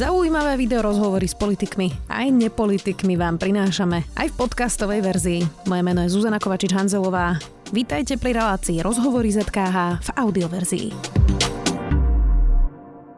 [0.00, 5.40] Zaujímavé video rozhovory s politikmi aj nepolitikmi vám prinášame aj v podcastovej verzii.
[5.68, 7.36] Moje meno je Zuzana Kovačič-Hanzelová.
[7.68, 10.88] Vítajte pri relácii Rozhovory ZKH v audioverzii.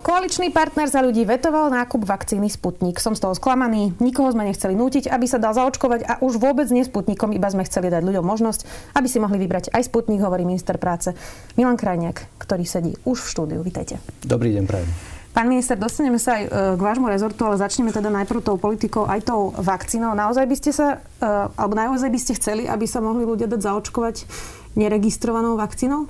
[0.02, 2.98] Koaličný partner za ľudí vetoval nákup vakcíny Sputnik.
[2.98, 6.66] Som z toho sklamaný, nikoho sme nechceli nútiť, aby sa dal zaočkovať a už vôbec
[6.74, 10.42] nie Sputnikom, iba sme chceli dať ľuďom možnosť, aby si mohli vybrať aj Sputnik, hovorí
[10.42, 11.14] minister práce
[11.54, 13.60] Milan Krajniak, ktorý sedí už v štúdiu.
[13.62, 14.02] Vítajte.
[14.26, 15.11] Dobrý deň, prajem.
[15.32, 19.08] Pán minister, dostaneme sa aj e, k vášmu rezortu, ale začneme teda najprv tou politikou,
[19.08, 20.12] aj tou vakcínou.
[20.12, 23.64] Naozaj by ste sa, e, alebo naozaj by ste chceli, aby sa mohli ľudia dať
[23.64, 24.28] zaočkovať
[24.76, 26.04] neregistrovanou vakcínou?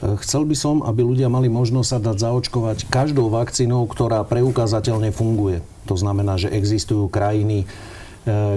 [0.00, 5.12] E, chcel by som, aby ľudia mali možnosť sa dať zaočkovať každou vakcínou, ktorá preukázateľne
[5.12, 5.60] funguje.
[5.84, 7.68] To znamená, že existujú krajiny,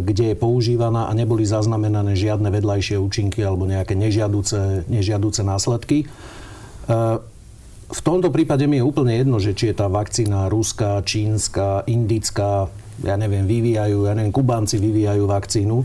[0.03, 6.11] kde je používaná a neboli zaznamenané žiadne vedľajšie účinky alebo nejaké nežiaduce, nežiaduce následky.
[7.91, 11.83] E, v tomto prípade mi je úplne jedno, že či je tá vakcína ruská, čínska,
[11.91, 12.71] indická,
[13.03, 15.83] ja neviem, vyvíjajú, ja neviem, Kubánci vyvíjajú vakcínu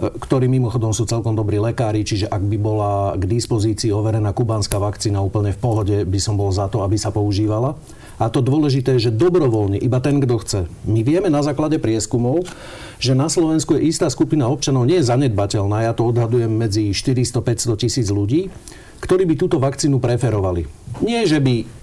[0.00, 5.20] ktorí mimochodom sú celkom dobrí lekári, čiže ak by bola k dispozícii overená kubánska vakcína
[5.20, 7.76] úplne v pohode, by som bol za to, aby sa používala.
[8.20, 10.60] A to dôležité je, že dobrovoľne, iba ten, kto chce.
[10.84, 12.44] My vieme na základe prieskumov,
[13.00, 17.80] že na Slovensku je istá skupina občanov, nie je zanedbateľná, ja to odhadujem medzi 400-500
[17.80, 18.52] tisíc ľudí,
[19.00, 20.68] ktorí by túto vakcínu preferovali.
[21.00, 21.79] Nie, že by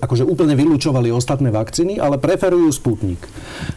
[0.00, 3.20] akože úplne vylúčovali ostatné vakcíny, ale preferujú Sputnik.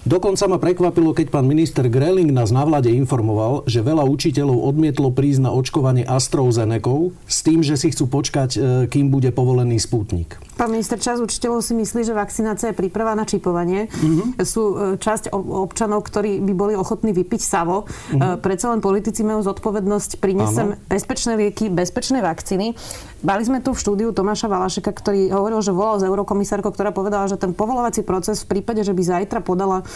[0.04, 5.10] Dokonca ma prekvapilo, keď pán minister Greling nás na vláde informoval, že veľa učiteľov odmietlo
[5.10, 10.42] prísť na očkovanie AstraZeneca s tým, že si chcú počkať, e, kým bude povolený Sputnik.
[10.54, 13.90] Pán minister, časť učiteľov si myslí, že vakcinácia je príprava na čipovanie.
[13.90, 14.42] Mm-hmm.
[14.46, 17.86] Sú e, časť občanov, ktorí by boli ochotní vypiť savo.
[17.86, 18.42] Mm-hmm.
[18.42, 22.78] Predsa len politici majú zodpovednosť priniesem bezpečné lieky, bezpečné vakcíny.
[23.24, 27.32] Mali sme tu v štúdiu Tomáša Valašeka, ktorý hovoril, že volal s eurokomisárkou, ktorá povedala,
[27.32, 29.88] že ten povolovací proces v prípade, že by zajtra podala,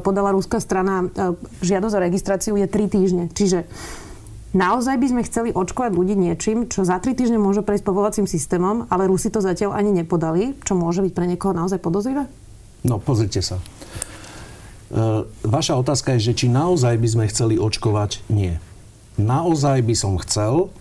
[0.00, 1.04] podala ruská strana
[1.60, 3.24] žiadosť o registráciu je 3 týždne.
[3.28, 3.68] Čiže
[4.50, 8.82] Naozaj by sme chceli očkovať ľudí niečím, čo za 3 týždne môže prejsť povolovacím systémom,
[8.90, 12.26] ale Rusi to zatiaľ ani nepodali, čo môže byť pre niekoho naozaj podozrivé?
[12.82, 13.62] No, pozrite sa.
[14.90, 18.26] E, vaša otázka je, že či naozaj by sme chceli očkovať?
[18.26, 18.58] Nie.
[19.22, 20.74] Naozaj by som chcel,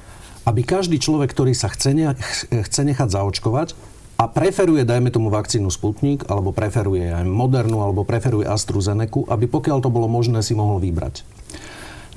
[0.50, 2.18] aby každý človek, ktorý sa chce, ne,
[2.66, 3.78] chce nechať zaočkovať
[4.18, 9.86] a preferuje, dajme tomu vakcínu Sputnik, alebo preferuje aj Modernu, alebo preferuje AstraZeneca, aby pokiaľ
[9.86, 11.22] to bolo možné, si mohol vybrať.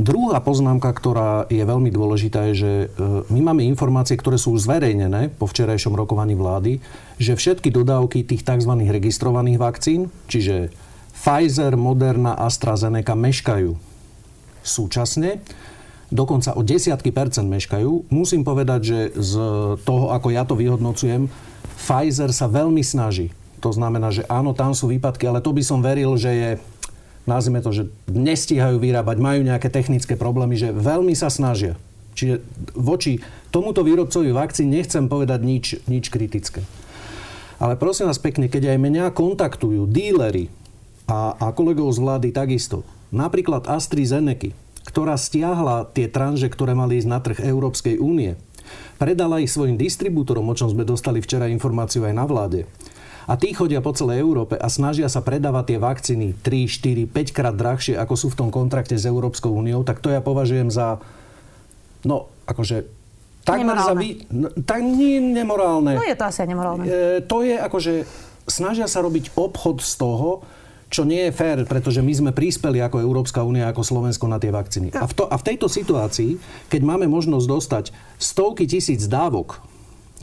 [0.01, 2.87] Druhá poznámka, ktorá je veľmi dôležitá, je, že e,
[3.29, 6.81] my máme informácie, ktoré sú zverejnené po včerajšom rokovaní vlády,
[7.21, 8.73] že všetky dodávky tých tzv.
[8.73, 10.73] registrovaných vakcín, čiže
[11.13, 13.77] Pfizer, Moderna, AstraZeneca meškajú
[14.65, 15.45] súčasne
[16.13, 18.13] dokonca o desiatky percent meškajú.
[18.13, 19.33] Musím povedať, že z
[19.83, 21.33] toho, ako ja to vyhodnocujem,
[21.81, 23.33] Pfizer sa veľmi snaží.
[23.65, 26.51] To znamená, že áno, tam sú výpadky, ale to by som veril, že je
[27.23, 31.79] nazvime to, že nestíhajú vyrábať, majú nejaké technické problémy, že veľmi sa snažia.
[32.19, 32.43] Čiže
[32.75, 33.23] voči
[33.55, 36.67] tomuto výrobcovi vakcín nechcem povedať nič, nič kritické.
[37.63, 40.51] Ale prosím vás pekne, keď aj mňa kontaktujú dílery
[41.07, 42.83] a, a kolegov z vlády takisto,
[43.15, 44.51] napríklad AstraZeneca,
[44.93, 48.37] ktorá stiahla tie tranže, ktoré mali ísť na trh Európskej únie,
[49.01, 52.69] predala ich svojim distribútorom, o čom sme dostali včera informáciu aj na vláde.
[53.25, 57.37] A tí chodia po celej Európe a snažia sa predávať tie vakcíny 3, 4, 5
[57.37, 61.01] krát drahšie, ako sú v tom kontrakte s Európskou úniou, tak to ja považujem za,
[62.05, 62.85] no, akože
[63.47, 64.27] takmer za vy...
[64.29, 65.97] No, tak nie nemorálne.
[65.97, 66.85] No je to asi nemorálne.
[66.85, 67.93] E, to je akože,
[68.51, 70.43] snažia sa robiť obchod z toho,
[70.93, 74.53] čo nie je fér, pretože my sme prispeli ako Európska únia, ako Slovensko na tie
[74.53, 74.93] vakcíny.
[74.93, 76.37] A v, to, a v tejto situácii,
[76.69, 77.85] keď máme možnosť dostať
[78.21, 79.65] stovky tisíc dávok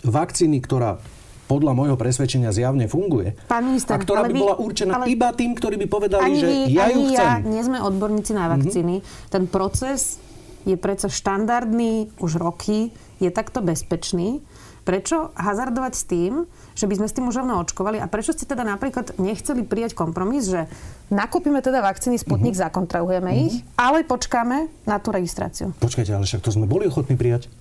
[0.06, 1.02] vakcíny, ktorá
[1.50, 3.34] podľa môjho presvedčenia zjavne funguje.
[3.50, 6.38] Pán minister, a ktorá by vy, bola určená ale iba tým, ktorí by povedali, ani
[6.38, 7.26] že vy, ja ju chcem.
[7.26, 9.02] ja nie sme odborníci na vakcíny.
[9.02, 9.34] Mm-hmm.
[9.34, 10.22] Ten proces
[10.70, 14.46] je predsa štandardný už roky, je takto bezpečný.
[14.86, 16.34] Prečo hazardovať s tým,
[16.80, 20.00] že by sme s tým už rovno očkovali a prečo ste teda napríklad nechceli prijať
[20.00, 20.72] kompromis, že
[21.12, 22.72] nakúpime teda vakcíny Sputnik, mm-hmm.
[22.72, 23.46] zakontrahujeme mm-hmm.
[23.52, 25.76] ich, ale počkáme na tú registráciu.
[25.84, 27.52] Počkajte, ale však to sme boli ochotní prijať.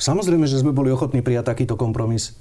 [0.00, 2.32] Samozrejme, že sme boli ochotní prijať takýto kompromis.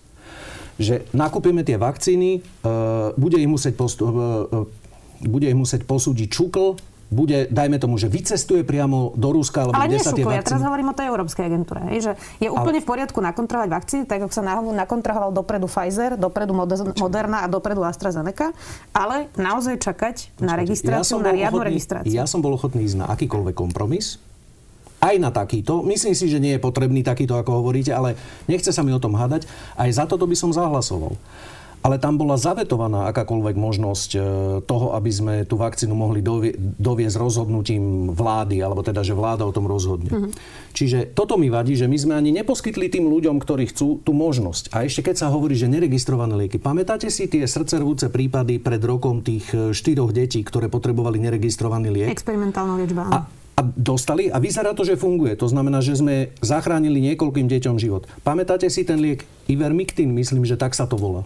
[0.80, 4.10] Že nakúpime tie vakcíny, uh, bude, ich musieť postu-
[5.22, 6.80] bude ich musieť posúdiť čukl,
[7.12, 10.40] bude, dajme tomu, že vycestuje priamo do Ruska, alebo Ale kde sa tie vakcíny...
[10.40, 11.80] ja teraz hovorím o tej európskej agentúre.
[12.00, 12.84] Že je úplne Ale...
[12.84, 16.56] v poriadku nakontrahovať vakcíny, tak ako sa nakontrahoval dopredu Pfizer, dopredu
[16.96, 18.56] Moderna a dopredu AstraZeneca,
[18.96, 22.16] ale naozaj čakať na registráciu, ja na riadnu ochotný, registráciu.
[22.16, 24.16] Ja som bol ochotný ísť na akýkoľvek kompromis,
[25.02, 25.82] aj na takýto.
[25.82, 28.16] Myslím si, že nie je potrebný takýto, ako hovoríte, ale
[28.46, 29.50] nechce sa mi o tom hádať.
[29.74, 31.18] Aj za toto by som zahlasoval.
[31.82, 34.20] Ale tam bola zavetovaná akákoľvek možnosť e,
[34.70, 39.54] toho, aby sme tú vakcínu mohli dovie, doviesť rozhodnutím vlády, alebo teda, že vláda o
[39.54, 40.14] tom rozhodne.
[40.14, 40.30] Uh-huh.
[40.78, 44.70] Čiže toto mi vadí, že my sme ani neposkytli tým ľuďom, ktorí chcú tú možnosť.
[44.78, 46.62] A ešte keď sa hovorí, že neregistrované lieky.
[46.62, 52.14] Pamätáte si tie srdcervúce prípady pred rokom tých e, štyroch detí, ktoré potrebovali neregistrovaný liek?
[52.14, 53.10] Experimentálna liečba.
[53.10, 53.18] A,
[53.58, 55.34] a dostali a vyzerá to, že funguje.
[55.34, 58.06] To znamená, že sme zachránili niekoľkým deťom život.
[58.22, 60.14] Pamätáte si ten liek Ivermectin?
[60.14, 61.26] Myslím, že tak sa to volá.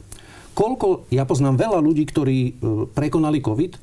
[0.55, 2.51] Koľko, ja poznám veľa ľudí, ktorí e,
[2.95, 3.75] prekonali COVID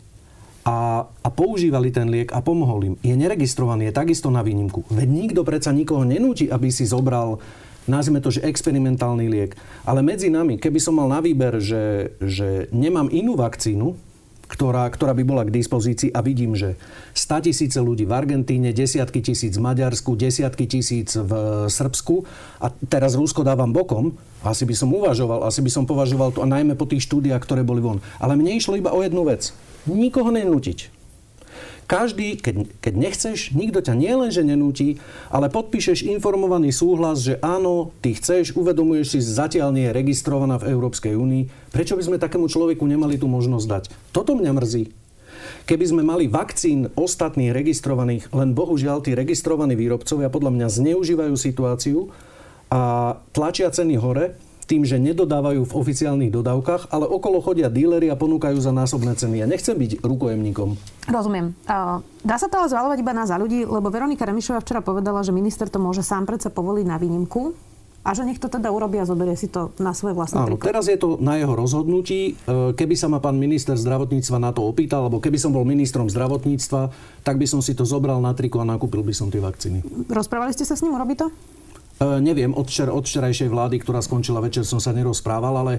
[0.64, 2.94] a, a používali ten liek a pomohol im.
[3.04, 4.88] Je neregistrovaný, je takisto na výnimku.
[4.88, 7.38] Veď nikto predsa nikoho nenúti, aby si zobral
[7.82, 9.58] nazvime to, že experimentálny liek.
[9.82, 14.11] Ale medzi nami, keby som mal na výber, že, že nemám inú vakcínu,
[14.52, 16.76] ktorá, ktorá by bola k dispozícii a vidím, že
[17.16, 21.32] 100 tisíce ľudí v Argentíne, desiatky tisíc v Maďarsku, desiatky tisíc v
[21.72, 22.28] Srbsku
[22.60, 24.12] a teraz Rusko dávam bokom,
[24.44, 27.64] asi by som uvažoval, asi by som považoval to a najmä po tých štúdiách, ktoré
[27.64, 28.04] boli von.
[28.20, 29.56] Ale mne išlo iba o jednu vec.
[29.88, 31.01] Nikoho nenútiť.
[31.92, 34.96] Každý, keď, keď nechceš, nikto ťa nielenže nenúti,
[35.28, 40.72] ale podpíšeš informovaný súhlas, že áno, ty chceš, uvedomuješ si, zatiaľ nie je registrovaná v
[40.72, 41.68] Európskej únii.
[41.68, 43.84] Prečo by sme takému človeku nemali tú možnosť dať?
[44.08, 44.88] Toto mňa mrzí.
[45.68, 52.08] Keby sme mali vakcín ostatných registrovaných, len bohužiaľ tí registrovaní výrobcovia podľa mňa zneužívajú situáciu
[52.72, 58.16] a tlačia ceny hore, tým, že nedodávajú v oficiálnych dodávkach, ale okolo chodia dílery a
[58.16, 59.42] ponúkajú za násobné ceny.
[59.42, 60.68] Ja nechcem byť rukojemníkom.
[61.10, 61.52] Rozumiem.
[62.22, 65.34] Dá sa to ale zvalovať iba na za ľudí, lebo Veronika Remišová včera povedala, že
[65.34, 67.52] minister to môže sám predsa povoliť na výnimku
[68.02, 70.74] a že nech to teda urobí a zoberie si to na svoje vlastné Áno, príklad.
[70.74, 72.34] teraz je to na jeho rozhodnutí.
[72.34, 76.10] E, keby sa ma pán minister zdravotníctva na to opýtal, alebo keby som bol ministrom
[76.10, 76.90] zdravotníctva,
[77.22, 79.86] tak by som si to zobral na triko a nakúpil by som tie vakcíny.
[80.10, 81.30] Rozprávali ste sa s ním, urobí to?
[82.02, 85.74] E, neviem, od, včer, od včerajšej vlády, ktorá skončila večer, som sa nerozprával, ale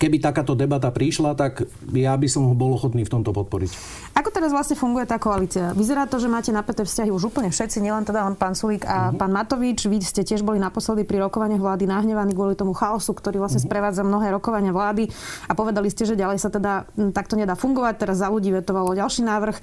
[0.00, 3.70] keby takáto debata prišla, tak ja by som ho bol ochotný v tomto podporiť.
[4.16, 5.76] Ako teraz vlastne funguje tá koalícia?
[5.76, 9.12] Vyzerá to, že máte napäté vzťahy už úplne všetci, nielen teda len pán Sulík a
[9.12, 9.20] uh-huh.
[9.20, 9.84] pán Matovič.
[9.84, 13.68] Vy ste tiež boli naposledy pri rokovaniach vlády nahnevaní kvôli tomu chaosu, ktorý vlastne uh-huh.
[13.68, 15.12] sprevádza mnohé rokovania vlády
[15.44, 18.00] a povedali ste, že ďalej sa teda takto nedá fungovať.
[18.00, 19.56] Teraz za ľudí vetovalo ďalší návrh.
[19.60, 19.62] E,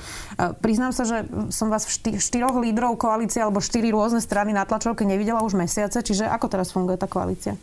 [0.62, 5.02] priznám sa, že som vás v štyroch lídrov koalície alebo štyri rôzne strany na tlačovke
[5.02, 7.58] nevidela už mesiace, čiže ako teraz funguje tá koalícia?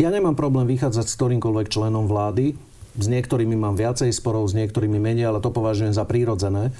[0.00, 2.56] Ja nemám problém vychádzať s ktorýmkoľvek členom vlády.
[2.96, 6.72] S niektorými mám viacej sporov, s niektorými menej, ale to považujem za prírodzené.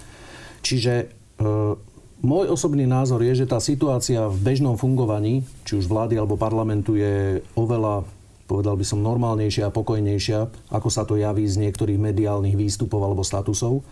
[0.65, 1.07] Čiže e,
[2.25, 6.97] môj osobný názor je, že tá situácia v bežnom fungovaní, či už vlády alebo parlamentu,
[6.97, 8.09] je oveľa,
[8.49, 13.25] povedal by som, normálnejšia a pokojnejšia, ako sa to javí z niektorých mediálnych výstupov alebo
[13.25, 13.85] statusov.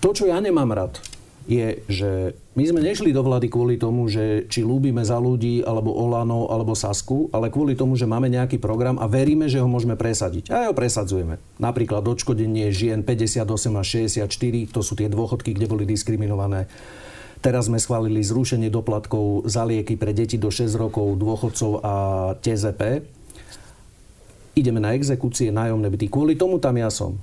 [0.00, 1.02] To, čo ja nemám rád,
[1.50, 2.10] je, že
[2.54, 6.78] my sme nešli do vlády kvôli tomu, že či ľúbime za ľudí, alebo Olano, alebo
[6.78, 10.54] Sasku, ale kvôli tomu, že máme nejaký program a veríme, že ho môžeme presadiť.
[10.54, 11.42] A ho presadzujeme.
[11.58, 13.42] Napríklad odškodenie žien 58
[13.74, 14.30] až 64,
[14.70, 16.70] to sú tie dôchodky, kde boli diskriminované.
[17.40, 21.94] Teraz sme schválili zrušenie doplatkov za lieky pre deti do 6 rokov, dôchodcov a
[22.38, 23.00] TZP.
[24.54, 26.12] Ideme na exekúcie, nájomné byty.
[26.12, 27.16] Kvôli tomu tam ja som.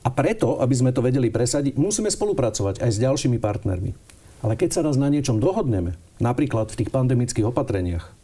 [0.00, 3.92] A preto, aby sme to vedeli presadiť, musíme spolupracovať aj s ďalšími partnermi.
[4.40, 8.19] Ale keď sa raz na niečom dohodneme, napríklad v tých pandemických opatreniach,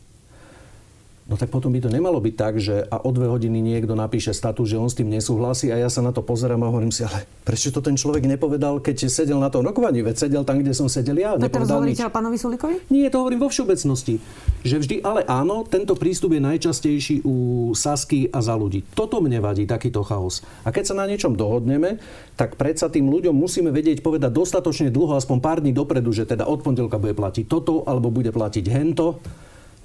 [1.26, 4.31] No tak potom by to nemalo byť tak, že a o dve hodiny niekto napíše
[4.31, 7.02] status, že on s tým nesúhlasí a ja sa na to pozerám a hovorím si,
[7.02, 10.06] ale prečo to ten človek nepovedal, keď sedel na tom rokovaní?
[10.06, 11.35] Veď sedel tam, kde som sedel ja.
[11.35, 12.78] Tak teraz hovoríte o pánovi Sulikovi?
[12.95, 14.23] Nie, to hovorím vo všeobecnosti.
[14.62, 17.35] Že vždy, ale áno, tento prístup je najčastejší u
[17.75, 18.87] Sasky a za ľudí.
[18.95, 20.47] Toto mne vadí, takýto chaos.
[20.62, 21.99] A keď sa na niečom dohodneme,
[22.38, 26.47] tak predsa tým ľuďom musíme vedieť povedať dostatočne dlho, aspoň pár dní dopredu, že teda
[26.47, 29.18] od pondelka bude platiť toto, alebo bude platiť hento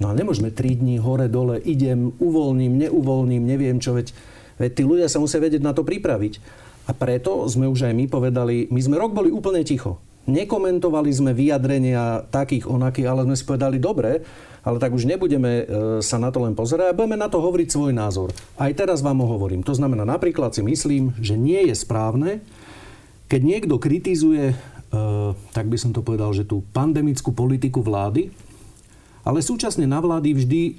[0.01, 4.09] No a nemôžeme 3 dní hore, dole, idem, uvoľním, neuvoľním, neviem čo, veď,
[4.57, 6.41] veď tí ľudia sa musia vedieť na to pripraviť.
[6.89, 10.01] A preto sme už aj my povedali, my sme rok boli úplne ticho.
[10.25, 14.25] Nekomentovali sme vyjadrenia takých onakých, ale sme si povedali, dobre,
[14.65, 15.63] ale tak už nebudeme e,
[16.01, 18.33] sa na to len pozerať a budeme na to hovoriť svoj názor.
[18.57, 19.65] Aj teraz vám ho hovorím.
[19.65, 22.41] To znamená, napríklad si myslím, že nie je správne,
[23.29, 24.55] keď niekto kritizuje, e,
[25.53, 28.29] tak by som to povedal, že tú pandemickú politiku vlády,
[29.21, 30.73] ale súčasne na, vlády vždy, e,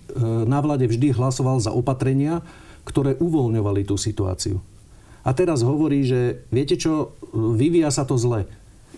[0.46, 2.42] na vláde vždy hlasoval za opatrenia,
[2.82, 4.58] ktoré uvoľňovali tú situáciu.
[5.22, 8.42] A teraz hovorí, že viete čo, vyvíja sa to zle.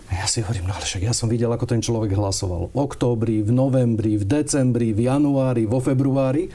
[0.08, 2.72] Ja si hovorím, no ale však ja som videl, ako ten človek hlasoval.
[2.72, 6.48] V októbri, v novembri, v decembri, v januári, vo februári.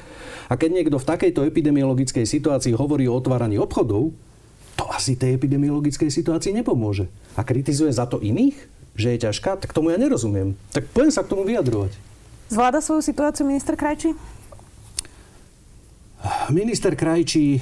[0.49, 4.13] A keď niekto v takejto epidemiologickej situácii hovorí o otváraní obchodov,
[4.73, 7.11] to asi tej epidemiologickej situácii nepomôže.
[7.37, 8.55] A kritizuje za to iných,
[8.97, 10.57] že je ťažká, tak tomu ja nerozumiem.
[10.73, 12.08] Tak poďme sa k tomu vyjadrovať.
[12.49, 14.17] Zvláda svoju situáciu minister Krajčí?
[16.49, 17.61] minister Krajčí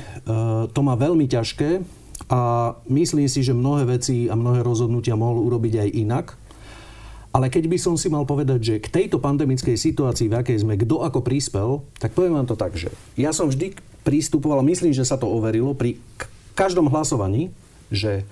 [0.72, 1.84] to má veľmi ťažké
[2.32, 6.26] a myslím si, že mnohé veci a mnohé rozhodnutia mohol urobiť aj inak.
[7.36, 10.80] Ale keď by som si mal povedať, že k tejto pandemickej situácii, v akej sme,
[10.80, 15.06] kto ako prispel, tak poviem vám to tak, že ja som vždy pristupoval, myslím, že
[15.06, 16.00] sa to overilo pri
[16.58, 17.54] každom hlasovaní,
[17.94, 18.26] že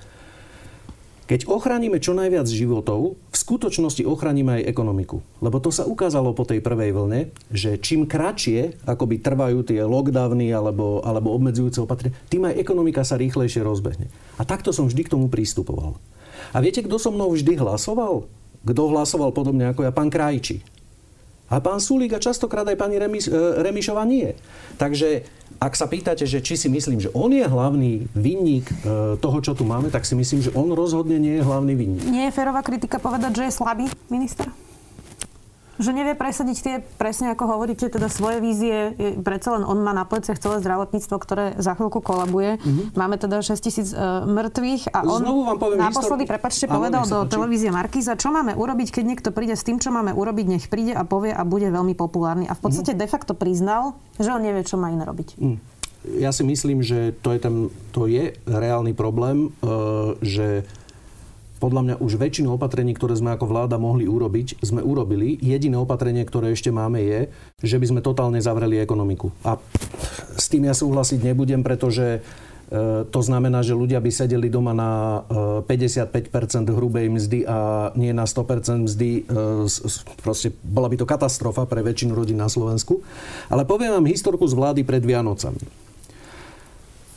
[1.26, 5.26] keď ochránime čo najviac životov, v skutočnosti ochránime aj ekonomiku.
[5.42, 10.54] Lebo to sa ukázalo po tej prvej vlne, že čím kratšie akoby trvajú tie lockdowny
[10.54, 14.14] alebo, alebo obmedzujúce opatrenia, tým aj ekonomika sa rýchlejšie rozbehne.
[14.38, 15.98] A takto som vždy k tomu pristupoval.
[16.54, 18.30] A viete, kto so mnou vždy hlasoval?
[18.62, 19.94] Kto hlasoval podobne ako ja?
[19.94, 20.75] Pán Krajči.
[21.46, 24.34] A pán Sulík a častokrát aj pani Remis, e, Remišova nie.
[24.82, 25.22] Takže
[25.62, 28.76] ak sa pýtate, že či si myslím, že on je hlavný vinník e,
[29.22, 32.04] toho, čo tu máme, tak si myslím, že on rozhodne nie je hlavný vinník.
[32.10, 34.50] Nie je férová kritika povedať, že je slabý minister?
[35.76, 38.96] Že nevie presadiť tie, presne ako hovoríte, teda svoje vízie.
[39.20, 42.58] Predsa len on má na pleciach celé zdravotníctvo, ktoré za chvíľku kolabuje.
[42.64, 42.96] Mm-hmm.
[42.96, 46.34] Máme teda 6 tisíc uh, mŕtvych a on Znovu vám poviem naposledy, histor...
[46.40, 50.16] prepačte, povedal do televízie Markíza, čo máme urobiť, keď niekto príde s tým, čo máme
[50.16, 52.48] urobiť, nech príde a povie a bude veľmi populárny.
[52.48, 53.04] A v podstate mm-hmm.
[53.04, 55.36] de facto priznal, že on nevie, čo má iné robiť.
[55.36, 55.60] Mm.
[56.22, 57.56] Ja si myslím, že to je, ten,
[57.90, 60.64] to je reálny problém, uh, že
[61.56, 65.40] podľa mňa už väčšinu opatrení, ktoré sme ako vláda mohli urobiť, sme urobili.
[65.40, 67.32] Jediné opatrenie, ktoré ešte máme, je,
[67.64, 69.32] že by sme totálne zavreli ekonomiku.
[69.48, 69.56] A
[70.36, 75.24] s tým ja súhlasiť nebudem, pretože e, to znamená, že ľudia by sedeli doma na
[75.64, 79.12] 55% e, hrubej mzdy a nie na 100% mzdy.
[79.24, 79.66] E,
[80.20, 83.00] proste bola by to katastrofa pre väčšinu rodín na Slovensku.
[83.48, 85.64] Ale poviem vám historku z vlády pred Vianocami.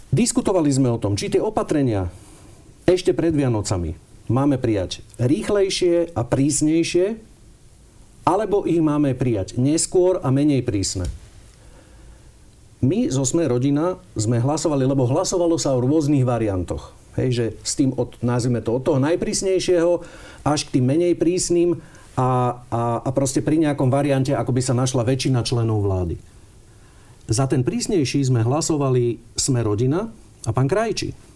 [0.09, 2.09] Diskutovali sme o tom, či tie opatrenia
[2.89, 7.19] ešte pred Vianocami máme prijať rýchlejšie a prísnejšie,
[8.29, 11.09] alebo ich máme prijať neskôr a menej prísne.
[12.79, 16.95] My zo Sme rodina sme hlasovali, lebo hlasovalo sa o rôznych variantoch.
[17.19, 19.91] Hej, že s tým, od, nazvime to, od toho najprísnejšieho
[20.47, 21.83] až k tým menej prísnym
[22.15, 26.15] a, a, a proste pri nejakom variante, ako by sa našla väčšina členov vlády.
[27.27, 30.15] Za ten prísnejší sme hlasovali Sme rodina
[30.47, 31.28] a pán Krajčí.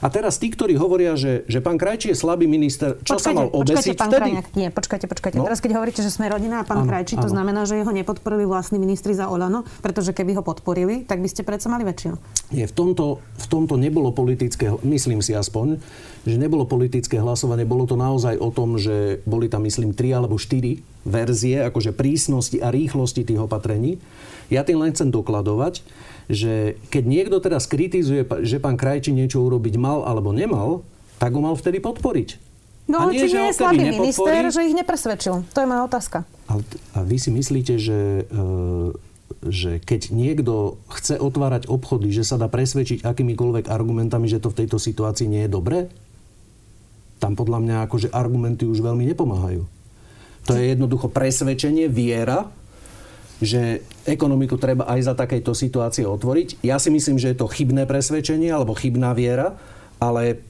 [0.00, 3.30] A teraz tí, ktorí hovoria, že, že pán Krajčí je slabý minister, čo počkajte, sa
[3.36, 4.20] mal obesiť počkajte, vtedy?
[4.20, 5.36] Krajňák, nie, počkajte, počkajte.
[5.40, 5.46] No?
[5.48, 8.44] Teraz keď hovoríte, že sme rodina a pán ano, Krajčí, to znamená, že jeho nepodporili
[8.44, 12.14] vlastní ministri za Olano, pretože keby ho podporili, tak by ste predsa mali väčšinu.
[12.52, 15.80] Nie, v tomto, v tomto nebolo politické, myslím si aspoň,
[16.28, 20.36] že nebolo politické hlasovanie, bolo to naozaj o tom, že boli tam, myslím, tri alebo
[20.36, 23.96] štyri verzie, akože prísnosti a rýchlosti tých opatrení.
[24.52, 25.80] Ja tým len chcem dokladovať,
[26.30, 30.86] že keď niekto teraz kritizuje, že pán Krajčí niečo urobiť mal alebo nemal,
[31.18, 32.38] tak ho mal vtedy podporiť.
[32.86, 35.46] No, a nie, či nie je slabý minister, že ich nepresvedčil?
[35.46, 36.18] To je moja otázka.
[36.50, 36.58] A,
[36.94, 38.42] a vy si myslíte, že, e,
[39.46, 44.64] že keď niekto chce otvárať obchody, že sa dá presvedčiť akýmikoľvek argumentami, že to v
[44.64, 45.78] tejto situácii nie je dobré?
[47.22, 49.62] Tam podľa mňa akože argumenty už veľmi nepomáhajú.
[50.48, 52.50] To je jednoducho presvedčenie, viera,
[53.40, 56.60] že ekonomiku treba aj za takejto situácie otvoriť.
[56.60, 59.56] Ja si myslím, že je to chybné presvedčenie alebo chybná viera,
[59.96, 60.44] ale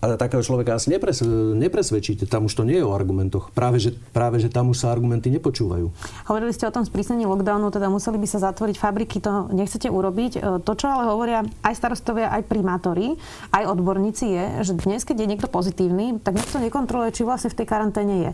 [0.00, 1.20] ale takého človeka asi nepres,
[1.54, 2.24] nepresvedčíte.
[2.24, 3.52] Tam už to nie je o argumentoch.
[3.52, 5.92] Práve že, práve, že tam už sa argumenty nepočúvajú.
[6.24, 10.32] Hovorili ste o tom sprísnení lockdownu, teda museli by sa zatvoriť fabriky, to nechcete urobiť.
[10.40, 13.20] E, to, čo ale hovoria aj starostovia, aj primátori,
[13.52, 17.58] aj odborníci je, že dnes, keď je niekto pozitívny, tak nikto nekontroluje, či vlastne v
[17.60, 18.30] tej karanténe je.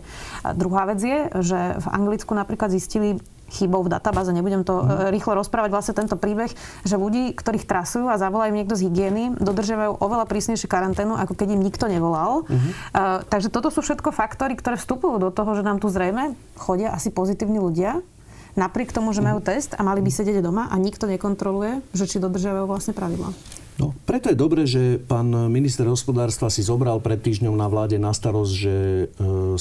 [0.47, 5.11] A druhá vec je, že v Anglicku napríklad zistili chybou v databáze, nebudem to mm.
[5.11, 6.51] rýchlo rozprávať, vlastne tento príbeh,
[6.83, 11.55] že ľudí, ktorých trasujú a zavolajú niekto z hygieny, dodržiavajú oveľa prísnejšiu karanténu, ako keď
[11.55, 12.43] im nikto nevolal.
[12.43, 12.71] Mm-hmm.
[12.91, 16.91] Uh, takže toto sú všetko faktory, ktoré vstupujú do toho, že nám tu zrejme chodia
[16.91, 18.03] asi pozitívni ľudia,
[18.57, 19.45] napriek tomu, že majú mhm.
[19.45, 23.31] test a mali by sedieť doma a nikto nekontroluje, že či dodržiavajú vlastne pravidla.
[23.77, 28.09] No, preto je dobré, že pán minister hospodárstva si zobral pred týždňom na vláde na
[28.09, 29.05] starosť, že e,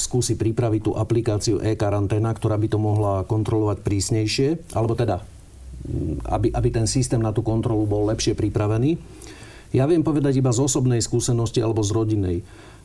[0.01, 5.21] skúsi pripraviť tú aplikáciu e-karanténa, ktorá by to mohla kontrolovať prísnejšie, alebo teda,
[6.33, 8.97] aby, aby ten systém na tú kontrolu bol lepšie pripravený.
[9.77, 12.37] Ja viem povedať iba z osobnej skúsenosti alebo z rodinej.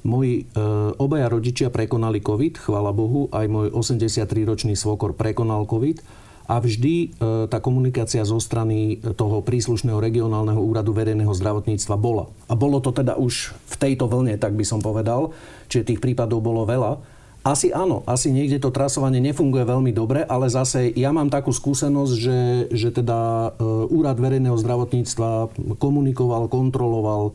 [0.04, 0.64] Moji e,
[1.00, 6.04] obaja rodičia prekonali COVID, chvála Bohu, aj môj 83-ročný svokor prekonal COVID
[6.52, 7.08] a vždy e,
[7.48, 12.28] tá komunikácia zo strany toho príslušného regionálneho úradu verejného zdravotníctva bola.
[12.52, 15.32] A bolo to teda už v tejto vlne, tak by som povedal,
[15.72, 17.00] čiže tých prípadov bolo veľa.
[17.42, 22.14] Asi áno, asi niekde to trasovanie nefunguje veľmi dobre, ale zase ja mám takú skúsenosť,
[22.20, 22.40] že,
[22.70, 27.32] že teda e, úrad verejného zdravotníctva komunikoval, kontroloval,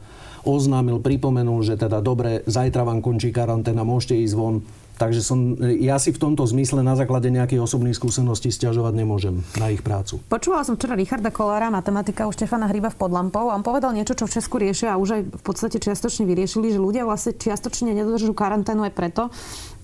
[0.46, 4.62] oznámil, pripomenul, že teda dobre, zajtra vám končí karanténa, môžete ísť von
[4.96, 9.68] Takže som, ja si v tomto zmysle na základe nejakých osobných skúseností stiažovať nemôžem na
[9.68, 10.24] ich prácu.
[10.24, 14.16] Počúvala som včera Richarda Kolára, matematika u Štefana Hryba v Podlampov a on povedal niečo,
[14.16, 17.92] čo v Česku riešia a už aj v podstate čiastočne vyriešili, že ľudia vlastne čiastočne
[17.92, 19.28] nedodržujú karanténu aj preto,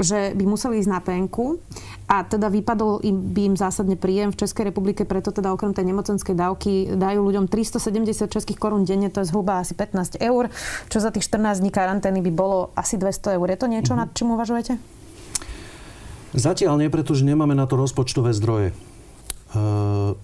[0.00, 1.61] že by museli ísť na penku
[2.09, 5.92] a teda vypadol im, by im zásadne príjem v Českej republike, preto teda okrem tej
[5.92, 10.49] nemocenskej dávky dajú ľuďom 370 českých korún denne, to je zhruba asi 15 eur,
[10.88, 13.47] čo za tých 14 dní karantény by bolo asi 200 eur.
[13.52, 14.09] Je to niečo, mm-hmm.
[14.09, 15.02] nad čím uvažujete?
[16.33, 18.73] Zatiaľ nie, pretože nemáme na to rozpočtové zdroje.
[19.53, 20.17] Uh,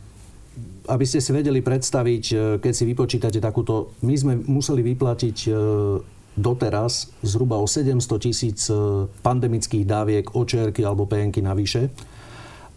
[0.89, 6.01] aby ste si vedeli predstaviť, e, keď si vypočítate takúto, my sme museli vyplatiť uh,
[6.33, 8.73] doteraz zhruba o 700 tisíc
[9.21, 11.93] pandemických dáviek, očerky alebo PNky navyše.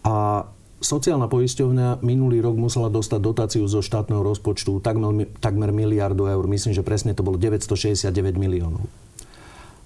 [0.04, 0.44] A
[0.82, 6.44] sociálna poisťovňa minulý rok musela dostať dotáciu zo štátneho rozpočtu takmer, takmer miliardu eur.
[6.50, 8.84] Myslím, že presne to bolo 969 miliónov.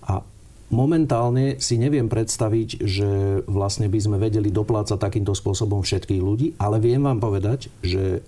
[0.08, 0.24] A
[0.70, 3.10] momentálne si neviem predstaviť, že
[3.46, 8.22] vlastne by sme vedeli doplácať takýmto spôsobom všetkých ľudí, ale viem vám povedať, že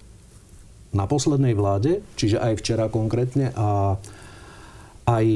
[0.94, 4.00] na poslednej vláde, čiže aj včera konkrétne a
[5.08, 5.26] aj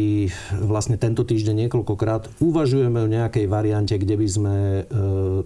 [0.60, 4.82] vlastne tento týždeň niekoľkokrát uvažujeme o nejakej variante, kde by sme e,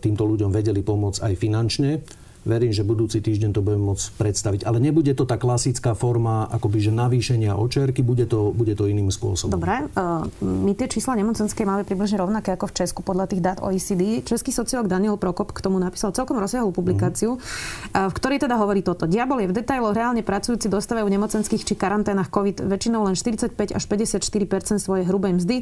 [0.02, 2.02] týmto ľuďom vedeli pomôcť aj finančne
[2.46, 4.60] Verím, že budúci týždeň to budem môcť predstaviť.
[4.70, 9.10] Ale nebude to tá klasická forma akoby, že navýšenia očerky, bude to, bude to iným
[9.10, 9.50] spôsobom.
[9.50, 13.58] Dobre, uh, my tie čísla nemocenské máme približne rovnaké ako v Česku podľa tých dát
[13.58, 14.22] OECD.
[14.22, 18.06] Český sociolog Daniel Prokop k tomu napísal celkom rozsiahlu publikáciu, uh-huh.
[18.06, 19.10] v ktorej teda hovorí toto.
[19.10, 23.74] Diabol je v detailoch, reálne pracujúci dostávajú v nemocenských či karanténach COVID väčšinou len 45
[23.74, 25.56] až 54% svojej hrubej mzdy.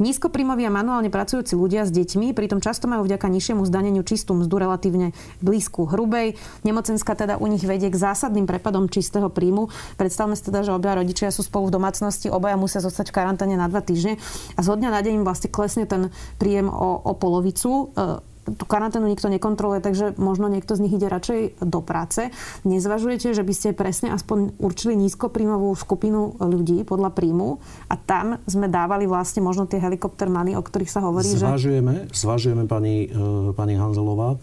[0.00, 4.56] Nízkoprímoví a manuálne pracujúci ľudia s deťmi pritom často majú vďaka nižšiemu zdaneniu čistú mzdu
[4.56, 5.12] relatívne
[5.44, 6.29] blízku hrubej
[6.66, 9.70] Nemocenská teda u nich vedie k zásadným prepadom čistého príjmu.
[9.96, 13.54] Predstavme si teda, že obaja rodičia sú spolu v domácnosti, obaja musia zostať v karanténe
[13.56, 14.20] na dva týždne
[14.56, 18.64] a zo dňa na deň im vlastne klesne ten príjem o, o polovicu e, tú
[18.66, 22.32] karanténu nikto nekontroluje, takže možno niekto z nich ide radšej do práce.
[22.66, 28.66] Nezvažujete, že by ste presne aspoň určili nízkopríjmovú skupinu ľudí podľa príjmu a tam sme
[28.66, 32.26] dávali vlastne možno tie helikopter money, o ktorých sa hovorí, zvažujeme, že...
[32.26, 34.40] Zvažujeme, pani, e, pani Hanzelová.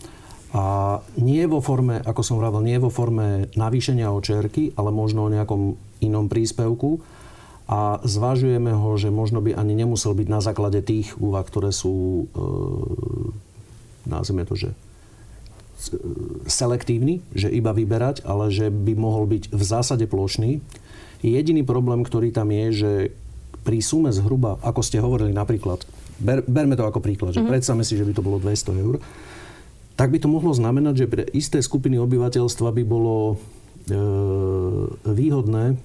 [0.56, 5.34] A nie vo forme, ako som vravel, nie vo forme navýšenia očerky, ale možno o
[5.34, 7.04] nejakom inom príspevku.
[7.68, 12.28] A zvažujeme ho, že možno by ani nemusel byť na základe tých úvah, ktoré sú,
[12.32, 12.40] e,
[14.08, 14.72] nazvime to, že
[16.48, 20.64] selektívny, že iba vyberať, ale že by mohol byť v zásade plošný.
[21.22, 22.92] Jediný problém, ktorý tam je, že
[23.62, 25.84] pri sume zhruba, ako ste hovorili napríklad,
[26.24, 27.52] ber, berme to ako príklad, že mm-hmm.
[27.52, 28.96] predstavme si, že by to bolo 200 eur,
[29.98, 33.42] tak by to mohlo znamenať, že pre isté skupiny obyvateľstva by bolo
[33.90, 33.98] e,
[35.10, 35.76] výhodné e,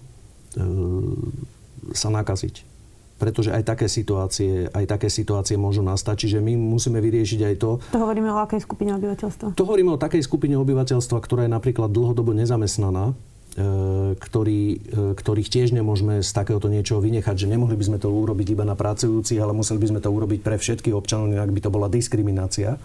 [1.96, 2.68] sa nakaziť.
[3.16, 6.28] Pretože aj také situácie, aj také situácie môžu nastať.
[6.28, 7.70] Čiže my musíme vyriešiť aj to.
[7.94, 9.56] To hovoríme o akej skupine obyvateľstva?
[9.56, 13.16] To hovoríme o takej skupine obyvateľstva, ktorá je napríklad dlhodobo nezamestnaná,
[13.56, 14.76] e, ktorý, e,
[15.16, 18.76] ktorých tiež nemôžeme z takéhoto niečoho vynechať, že nemohli by sme to urobiť iba na
[18.76, 22.76] pracujúcich, ale museli by sme to urobiť pre všetkých občanov, inak by to bola diskriminácia.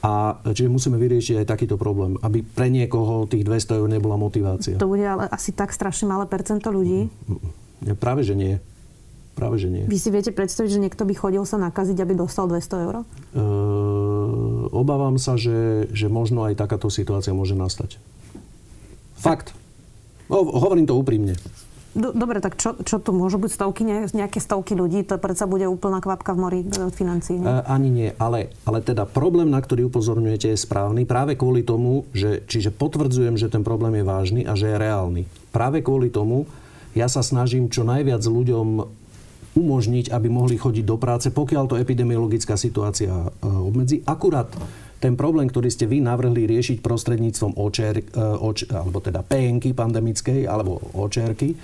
[0.00, 4.80] A čiže musíme vyriešiť aj takýto problém, aby pre niekoho tých 200 eur nebola motivácia.
[4.80, 7.12] To bude ale asi tak strašne malé percento ľudí?
[7.84, 8.56] Ja, práve, že nie.
[9.36, 9.84] Práve, že nie.
[9.84, 12.94] Vy si viete predstaviť, že niekto by chodil sa nakaziť, aby dostal 200 eur?
[13.00, 13.04] E,
[14.72, 17.96] obávam sa, že, že možno aj takáto situácia môže nastať.
[19.20, 19.52] Fakt.
[20.32, 21.36] No, hovorím to úprimne.
[21.90, 25.02] Dobre, tak čo, čo tu môžu byť stovky, ne, nejaké stovky ľudí?
[25.10, 27.42] To predsa bude úplná kvapka v mori e, financií.
[27.42, 27.66] Ne?
[27.66, 32.46] Ani nie, ale, ale teda problém, na ktorý upozorňujete, je správny práve kvôli tomu, že,
[32.46, 35.22] čiže potvrdzujem, že ten problém je vážny a že je reálny.
[35.50, 36.46] Práve kvôli tomu
[36.94, 38.68] ja sa snažím čo najviac ľuďom
[39.54, 44.02] umožniť, aby mohli chodiť do práce, pokiaľ to epidemiologická situácia e, obmedzí.
[44.06, 44.46] Akurát
[45.00, 50.44] ten problém, ktorý ste vy navrhli riešiť prostredníctvom očer, e, oč, alebo teda PNky pandemickej,
[50.44, 51.56] alebo očerky,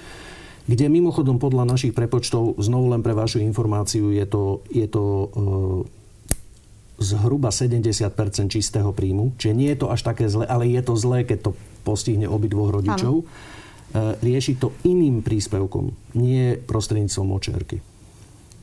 [0.66, 5.27] kde mimochodom podľa našich prepočtov, znovu len pre vašu informáciu, je to, je to e,
[6.96, 8.09] zhruba 70%
[8.49, 9.37] čistého príjmu.
[9.37, 11.51] Čiže nie je to až také zle, ale je to zlé, keď to
[11.85, 13.22] postihne obidvoch rodičov.
[13.22, 13.29] Ano.
[13.92, 17.79] E, rieši to iným príspevkom, nie prostredníctvom očerky.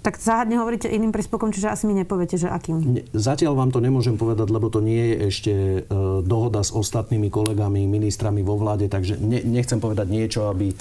[0.03, 3.07] Tak záhadne hovoríte iným príspevkom, čiže asi mi nepoviete, že akým.
[3.15, 5.79] Zatiaľ vám to nemôžem povedať, lebo to nie je ešte e,
[6.27, 10.75] dohoda s ostatnými kolegami, ministrami vo vláde, takže ne, nechcem povedať niečo, aby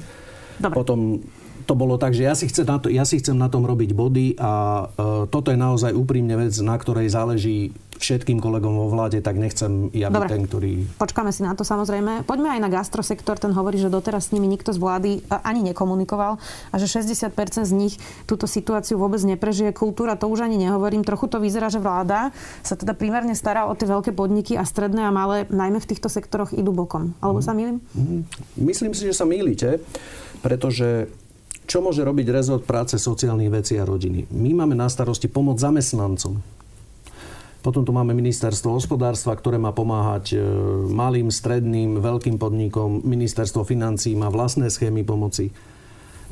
[0.59, 0.75] Dobre.
[0.75, 1.23] potom
[1.65, 3.91] to bolo tak, že ja si, chcem na to, ja si chcem na tom robiť
[3.95, 4.53] body a
[4.87, 7.73] e, toto je naozaj úprimne vec, na ktorej záleží
[8.03, 10.73] všetkým kolegom vo vláde, tak nechcem ja byť ten, ktorý...
[10.99, 12.27] Počkáme si na to samozrejme.
[12.27, 13.39] Poďme aj na gastrosektor.
[13.39, 17.31] Ten hovorí, že doteraz s nimi nikto z vlády ani nekomunikoval a že 60%
[17.63, 17.95] z nich
[18.27, 19.71] túto situáciu vôbec neprežije.
[19.71, 21.07] Kultúra, to už ani nehovorím.
[21.07, 22.35] Trochu to vyzerá, že vláda
[22.67, 26.11] sa teda primárne stará o tie veľké podniky a stredné a malé, najmä v týchto
[26.11, 27.15] sektoroch idú bokom.
[27.23, 27.79] Alebo sa mýlim?
[27.95, 28.27] Mhm.
[28.59, 29.79] Myslím si, že sa mýlite,
[30.43, 31.07] pretože
[31.67, 34.27] čo môže robiť rezort práce, sociálnych vecí a rodiny?
[34.35, 36.43] My máme na starosti pomoc zamestnancom.
[37.63, 40.37] Potom tu máme ministerstvo hospodárstva, ktoré má pomáhať e,
[40.91, 43.07] malým, stredným, veľkým podnikom.
[43.07, 45.55] Ministerstvo financí má vlastné schémy pomoci.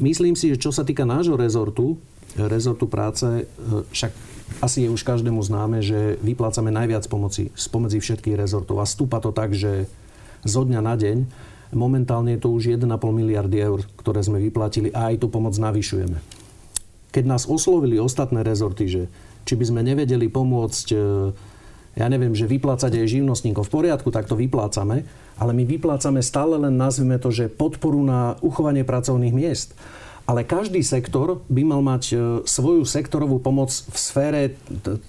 [0.02, 2.02] Myslím si, že čo sa týka nášho rezortu,
[2.34, 3.42] rezortu práce, e,
[3.94, 4.10] však
[4.58, 9.30] asi je už každému známe, že vyplácame najviac pomoci spomedzi všetkých rezortov a stúpa to
[9.30, 9.86] tak, že
[10.42, 11.16] zo dňa na deň
[11.70, 16.18] Momentálne je to už 1,5 miliardy eur, ktoré sme vyplatili a aj tú pomoc navyšujeme.
[17.10, 19.02] Keď nás oslovili ostatné rezorty, že
[19.46, 20.98] či by sme nevedeli pomôcť, e,
[21.98, 25.06] ja neviem, že vyplácať aj živnostníkov v poriadku, tak to vyplácame,
[25.38, 29.74] ale my vyplácame stále len, nazvime to, že podporu na uchovanie pracovných miest.
[30.28, 32.14] Ale každý sektor by mal mať e,
[32.46, 34.54] svoju sektorovú pomoc v sfére,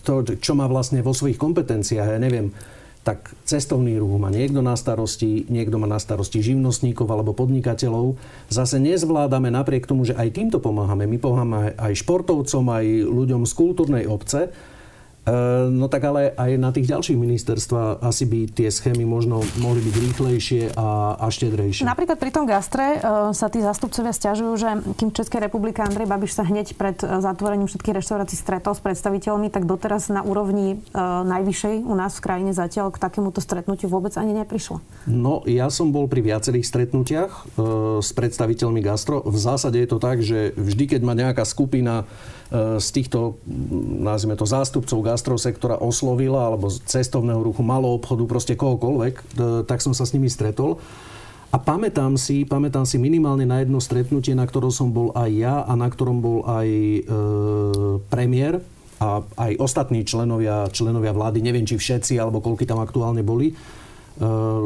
[0.01, 2.17] to, čo má vlastne vo svojich kompetenciách.
[2.17, 2.53] Ja neviem,
[3.01, 8.13] tak cestovný ruch má niekto na starosti, niekto má na starosti živnostníkov alebo podnikateľov.
[8.53, 11.09] Zase nezvládame napriek tomu, že aj týmto pomáhame.
[11.09, 14.53] My pomáhame aj športovcom, aj ľuďom z kultúrnej obce,
[15.69, 19.95] no tak ale aj na tých ďalších ministerstvách asi by tie schémy možno mohli byť
[20.01, 21.85] rýchlejšie a, a štedrejšie.
[21.85, 26.09] Napríklad pri tom gastre uh, sa tí zastupcovia stiažujú, že kým v Českej republike Andrej
[26.09, 30.81] Babiš sa hneď pred uh, zatvorením všetkých reštaurácií stretol s predstaviteľmi, tak doteraz na úrovni
[30.95, 34.81] najvyššej u nás v krajine zatiaľ k takémuto stretnutiu vôbec ani neprišlo.
[35.05, 37.31] No, ja som bol pri viacerých stretnutiach
[38.01, 39.21] s predstaviteľmi gastro.
[39.23, 42.05] V zásade je to tak, že vždy, keď má nejaká skupina
[42.51, 43.39] z týchto,
[44.03, 49.23] nazvime to, zástupcov gastrosektora oslovila, alebo z cestovného ruchu, malou obchodu, proste kohokoľvek, e,
[49.63, 50.83] tak som sa s nimi stretol.
[51.51, 55.55] A pamätám si, pamätám si minimálne na jedno stretnutie, na ktorom som bol aj ja
[55.63, 57.01] a na ktorom bol aj e,
[58.11, 58.59] premiér
[58.99, 63.55] a aj ostatní členovia, členovia vlády, neviem či všetci alebo koľky tam aktuálne boli, e,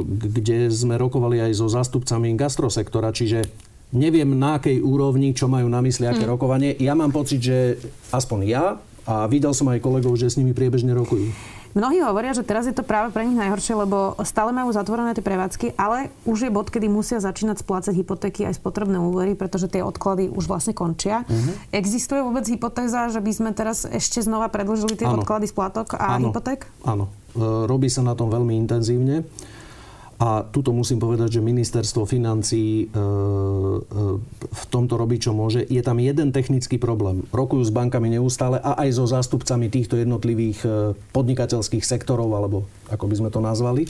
[0.06, 3.46] kde sme rokovali aj so zástupcami gastrosektora, čiže
[3.94, 6.34] Neviem na akej úrovni, čo majú na mysli, aké hmm.
[6.34, 6.74] rokovanie.
[6.82, 7.78] Ja mám pocit, že
[8.10, 8.66] aspoň ja
[9.06, 11.30] a videl som aj kolegov, že s nimi priebežne rokujú.
[11.76, 15.20] Mnohí hovoria, že teraz je to práve pre nich najhoršie, lebo stále majú zatvorené tie
[15.20, 19.84] prevádzky, ale už je bod, kedy musia začínať splácať hypotéky aj spotrebné úvery, pretože tie
[19.84, 21.28] odklady už vlastne končia.
[21.28, 21.52] Uh-huh.
[21.76, 25.20] Existuje vôbec hypotéza, že by sme teraz ešte znova predlžili tie ano.
[25.20, 26.32] odklady splátok a ano.
[26.32, 26.64] hypoték?
[26.88, 27.12] Áno.
[27.36, 29.28] E, robí sa na tom veľmi intenzívne.
[30.26, 32.98] A tuto musím povedať, že ministerstvo financí e, e,
[34.42, 35.62] v tomto robí, čo môže.
[35.70, 37.22] Je tam jeden technický problém.
[37.30, 40.70] Rokujú s bankami neustále a aj so zástupcami týchto jednotlivých e,
[41.14, 43.86] podnikateľských sektorov, alebo ako by sme to nazvali.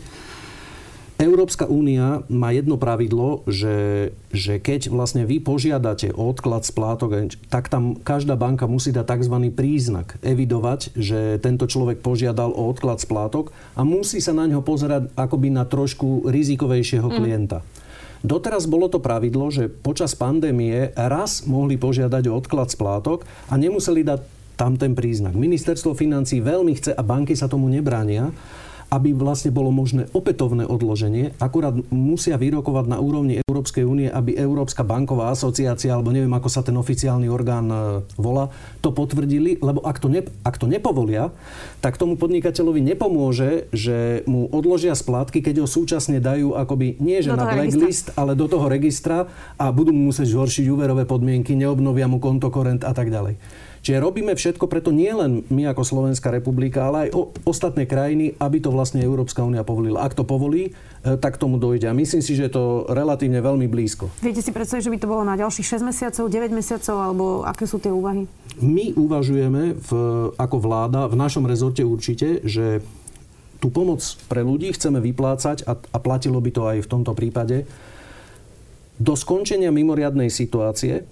[1.15, 7.71] Európska únia má jedno pravidlo, že, že keď vlastne vy požiadate o odklad splátok, tak
[7.71, 9.35] tam každá banka musí dať tzv.
[9.55, 15.07] príznak, evidovať, že tento človek požiadal o odklad splátok a musí sa na ňo pozerať
[15.15, 17.15] akoby na trošku rizikovejšieho mm.
[17.15, 17.63] klienta.
[18.19, 24.03] Doteraz bolo to pravidlo, že počas pandémie raz mohli požiadať o odklad splátok a nemuseli
[24.03, 24.19] dať
[24.59, 25.35] tam ten príznak.
[25.35, 28.31] Ministerstvo financí veľmi chce a banky sa tomu nebránia,
[28.93, 31.33] aby vlastne bolo možné opätovné odloženie.
[31.41, 36.61] Akurát musia vyrokovať na úrovni Európskej únie, aby Európska banková asociácia, alebo neviem, ako sa
[36.61, 37.77] ten oficiálny orgán e,
[38.15, 41.33] volá, to potvrdili, lebo ak to, ne, ak to nepovolia,
[41.81, 47.33] tak tomu podnikateľovi nepomôže, že mu odložia splátky, keď ho súčasne dajú akoby nie že
[47.33, 49.25] na blacklist, ale do toho registra
[49.57, 53.37] a budú mu musieť zhoršiť úverové podmienky, neobnovia mu kontokorent a tak ďalej.
[53.85, 58.33] Čiže robíme všetko preto nie len my ako Slovenská republika, ale aj o, ostatné krajiny,
[58.41, 60.01] aby to vlastne Európska únia povolila.
[60.01, 60.73] Ak to povolí,
[61.05, 61.85] e, tak tomu dojde.
[61.85, 64.09] A myslím si, že je to relatívne veľmi blízko.
[64.25, 67.69] Viete si predstaviť, že by to bolo na ďalších 6 mesiacov, 9 mesiacov, alebo aké
[67.69, 68.25] sú tie úvahy?
[68.57, 69.89] My uvažujeme v,
[70.33, 72.81] ako vláda, v našom rezorte určite, že
[73.61, 77.69] tú pomoc pre ľudí chceme vyplácať a, a platilo by to aj v tomto prípade
[78.97, 81.05] do skončenia mimoriadnej situácie,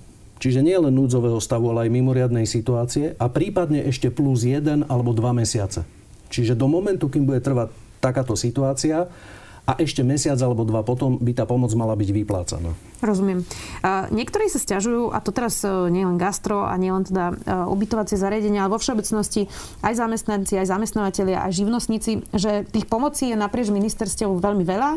[0.44, 5.16] Čiže nie len núdzového stavu, ale aj mimoriadnej situácie a prípadne ešte plus jeden alebo
[5.16, 5.88] dva mesiace.
[6.28, 7.72] Čiže do momentu, kým bude trvať
[8.04, 9.08] takáto situácia
[9.64, 12.76] a ešte mesiac alebo dva potom by tá pomoc mala byť vyplácaná.
[13.04, 13.44] Rozumiem.
[14.16, 17.52] Niektorí sa stiažujú, a to teraz e, nie len gastro a nie len teda e,
[17.68, 19.52] ubytovacie zariadenia, ale vo všeobecnosti
[19.84, 24.92] aj zamestnanci, aj zamestnávateľia, aj živnostníci, že tých pomocí je naprieč ministerstiev veľmi veľa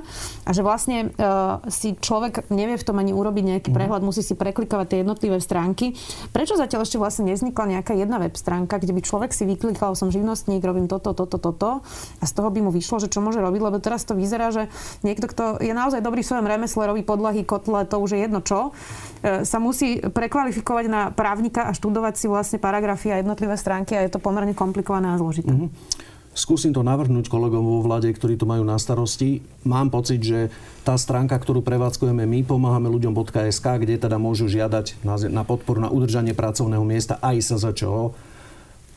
[0.47, 1.27] a že vlastne e,
[1.67, 3.77] si človek nevie v tom ani urobiť nejaký mhm.
[3.79, 5.99] prehľad, musí si preklikovať tie jednotlivé stránky.
[6.31, 10.15] Prečo zatiaľ ešte vlastne nevznikla nejaká jedna web stránka, kde by človek si vyklikal, som
[10.15, 11.83] živnostník, robím toto, toto, toto
[12.23, 14.63] a z toho by mu vyšlo, že čo môže robiť, lebo teraz to vyzerá, že
[15.05, 18.41] niekto, kto je naozaj dobrý v svojom remesle, robí podlahy, kotle, to už je jedno
[18.41, 18.73] čo,
[19.21, 24.05] e, sa musí prekvalifikovať na právnika a študovať si vlastne paragrafy a jednotlivé stránky a
[24.05, 25.53] je to pomerne komplikované a zložité.
[25.53, 26.15] Mm-hmm.
[26.37, 29.41] Skúsim to navrhnúť kolegom vo vláde, ktorí to majú na starosti.
[29.65, 30.53] Mám pocit, že
[30.85, 35.01] tá stránka, ktorú prevádzkujeme my, pomáhame ľuďom.sk, kde teda môžu žiadať
[35.33, 38.13] na podporu na udržanie pracovného miesta aj SZČO,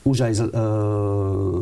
[0.08, 0.42] už aj e,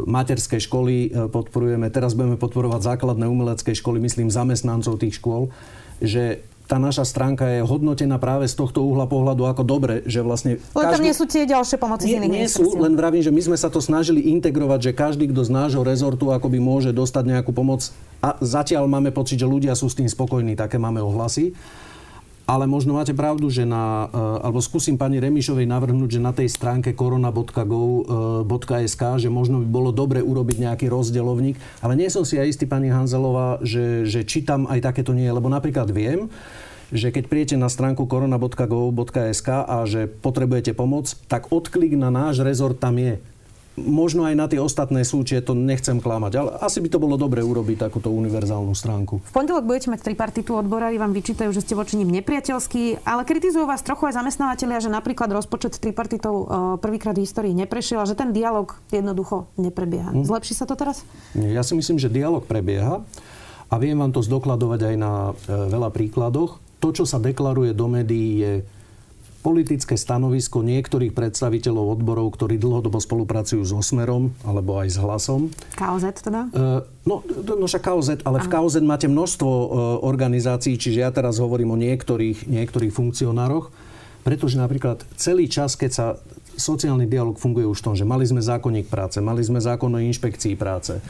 [0.06, 5.50] materské školy e, podporujeme, teraz budeme podporovať základné umelecké školy, myslím zamestnancov tých škôl,
[5.98, 10.60] že tá naša stránka je hodnotená práve z tohto uhla pohľadu ako dobre, že vlastne...
[10.76, 11.00] Len každý...
[11.00, 13.42] tam nie sú tie ďalšie pomoci nie, z iných Nie sú, len vravím, že my
[13.42, 17.56] sme sa to snažili integrovať, že každý, kto z nášho rezortu akoby môže dostať nejakú
[17.56, 17.88] pomoc
[18.20, 21.56] a zatiaľ máme pocit, že ľudia sú s tým spokojní, také máme ohlasy.
[22.48, 26.48] Ale možno máte pravdu, že na, eh, alebo skúsim pani Remišovej navrhnúť, že na tej
[26.48, 32.56] stránke korona.gov.sk, že možno by bolo dobre urobiť nejaký rozdeľovník, ale nie som si aj
[32.56, 36.32] istý, pani Hanzelová, že, že či tam aj takéto nie je, lebo napríklad viem,
[36.88, 42.80] že keď prijete na stránku korona.gov.sk a že potrebujete pomoc, tak odklik na náš rezort
[42.80, 43.20] tam je
[43.78, 47.46] možno aj na tie ostatné súčie, to nechcem klamať, ale asi by to bolo dobre
[47.46, 49.22] urobiť takúto univerzálnu stránku.
[49.22, 53.70] V pondelok budete mať tripartitu odborári, vám vyčítajú, že ste voči nim nepriateľskí, ale kritizujú
[53.70, 56.46] vás trochu aj zamestnávateľia, že napríklad rozpočet tripartitov e,
[56.82, 60.10] prvýkrát v histórii neprešiel a že ten dialog jednoducho neprebieha.
[60.12, 60.26] Hm.
[60.26, 61.06] Zlepší sa to teraz?
[61.38, 63.06] Ja si myslím, že dialog prebieha
[63.70, 65.34] a viem vám to zdokladovať aj na e,
[65.70, 66.58] veľa príkladoch.
[66.82, 68.54] To, čo sa deklaruje do médií, je
[69.42, 75.42] politické stanovisko niektorých predstaviteľov odborov, ktorí dlhodobo spolupracujú s Osmerom alebo aj s Hlasom.
[75.78, 76.52] KOZ teda?
[76.52, 78.46] Uh, no, no však KOZ, ale Aha.
[78.46, 79.70] v KOZ máte množstvo uh,
[80.04, 83.70] organizácií, čiže ja teraz hovorím o niektorých, niektorých funkcionároch,
[84.28, 86.06] pretože napríklad celý čas, keď sa
[86.58, 90.02] sociálny dialog funguje už v tom, že mali sme zákonník práce, mali sme zákon o
[90.02, 91.02] inšpekcii práce, e,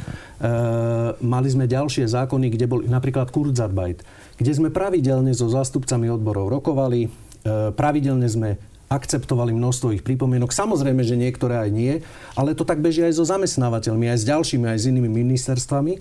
[1.24, 4.04] mali sme ďalšie zákony, kde boli napríklad Kurzarbeit,
[4.36, 7.27] kde sme pravidelne so zástupcami odborov rokovali, E,
[7.76, 8.50] pravidelne sme
[8.88, 10.56] akceptovali množstvo ich pripomienok.
[10.56, 11.94] Samozrejme, že niektoré aj nie,
[12.40, 16.00] ale to tak beží aj so zamestnávateľmi, aj s ďalšími, aj s inými ministerstvami.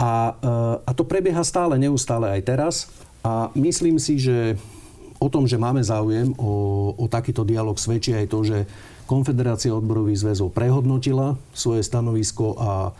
[0.00, 0.52] A, e,
[0.88, 2.74] a to prebieha stále, neustále aj teraz.
[3.20, 4.56] A myslím si, že
[5.20, 8.58] o tom, že máme záujem o, o takýto dialog, svedčí aj to, že
[9.04, 12.92] Konfederácia odborových zväzov prehodnotila svoje stanovisko a e,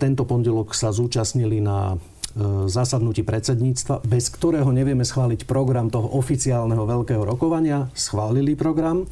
[0.00, 2.09] tento pondelok sa zúčastnili na E,
[2.70, 7.90] zasadnutí predsedníctva, bez ktorého nevieme schváliť program toho oficiálneho veľkého rokovania.
[7.92, 9.06] Schválili program.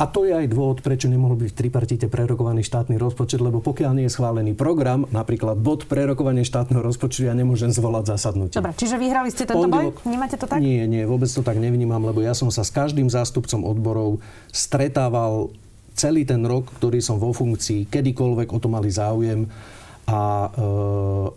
[0.00, 4.00] A to je aj dôvod, prečo nemohol byť v tripartite prerokovaný štátny rozpočet, lebo pokiaľ
[4.00, 8.56] nie je schválený program, napríklad bod prerokovanie štátneho rozpočtu, ja nemôžem zvolať zasadnutie.
[8.56, 10.00] Dobre, čiže vyhrali ste tento Pondelok...
[10.00, 10.08] boj?
[10.08, 10.56] Vnímate to tak?
[10.56, 15.52] Nie, nie, vôbec to tak nevnímam, lebo ja som sa s každým zástupcom odborov stretával
[15.92, 19.52] celý ten rok, ktorý som vo funkcii, kedykoľvek o to mali záujem
[20.08, 20.64] a, e,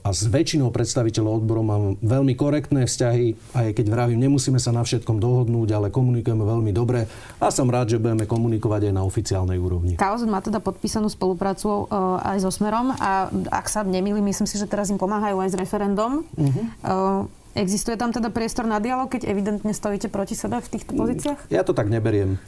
[0.01, 4.81] a s väčšinou predstaviteľov odborov mám veľmi korektné vzťahy, aj keď vravím, nemusíme sa na
[4.81, 7.05] všetkom dohodnúť, ale komunikujeme veľmi dobre
[7.37, 9.93] a som rád, že budeme komunikovať aj na oficiálnej úrovni.
[9.99, 14.57] Kauzen má teda podpísanú spoluprácu uh, aj so Smerom a ak sa nemýlim, myslím si,
[14.57, 16.25] že teraz im pomáhajú aj s referendum.
[16.37, 16.63] Uh-huh.
[16.81, 21.53] Uh, Existuje tam teda priestor na dialog, keď evidentne stojíte proti sebe v týchto pozíciách?
[21.53, 22.41] Ja to tak neberiem.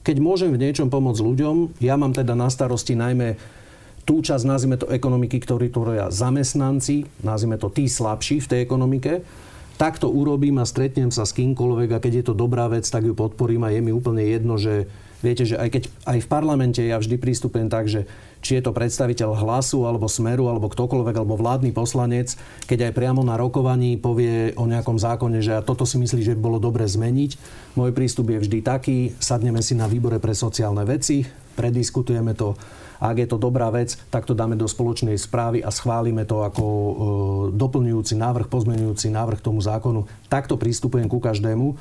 [0.00, 3.36] Keď môžem v niečom pomôcť ľuďom, ja mám teda na starosti najmä
[4.06, 9.26] tú časť, nazvime to ekonomiky, ktorý tvoria zamestnanci, nazvime to tí slabší v tej ekonomike,
[9.76, 13.04] tak to urobím a stretnem sa s kýmkoľvek a keď je to dobrá vec, tak
[13.04, 14.88] ju podporím a je mi úplne jedno, že
[15.20, 18.08] viete, že aj keď aj v parlamente ja vždy prístupujem tak, že
[18.40, 22.38] či je to predstaviteľ hlasu alebo smeru alebo ktokoľvek alebo vládny poslanec,
[22.70, 26.40] keď aj priamo na rokovaní povie o nejakom zákone, že toto si myslí, že by
[26.40, 27.30] bolo dobre zmeniť.
[27.74, 31.26] Môj prístup je vždy taký, sadneme si na výbore pre sociálne veci,
[31.58, 32.54] prediskutujeme to
[33.00, 36.40] a ak je to dobrá vec, tak to dáme do spoločnej správy a schválime to
[36.42, 36.92] ako e,
[37.54, 40.08] doplňujúci návrh, pozmenujúci návrh tomu zákonu.
[40.32, 41.76] Takto prístupujem ku každému.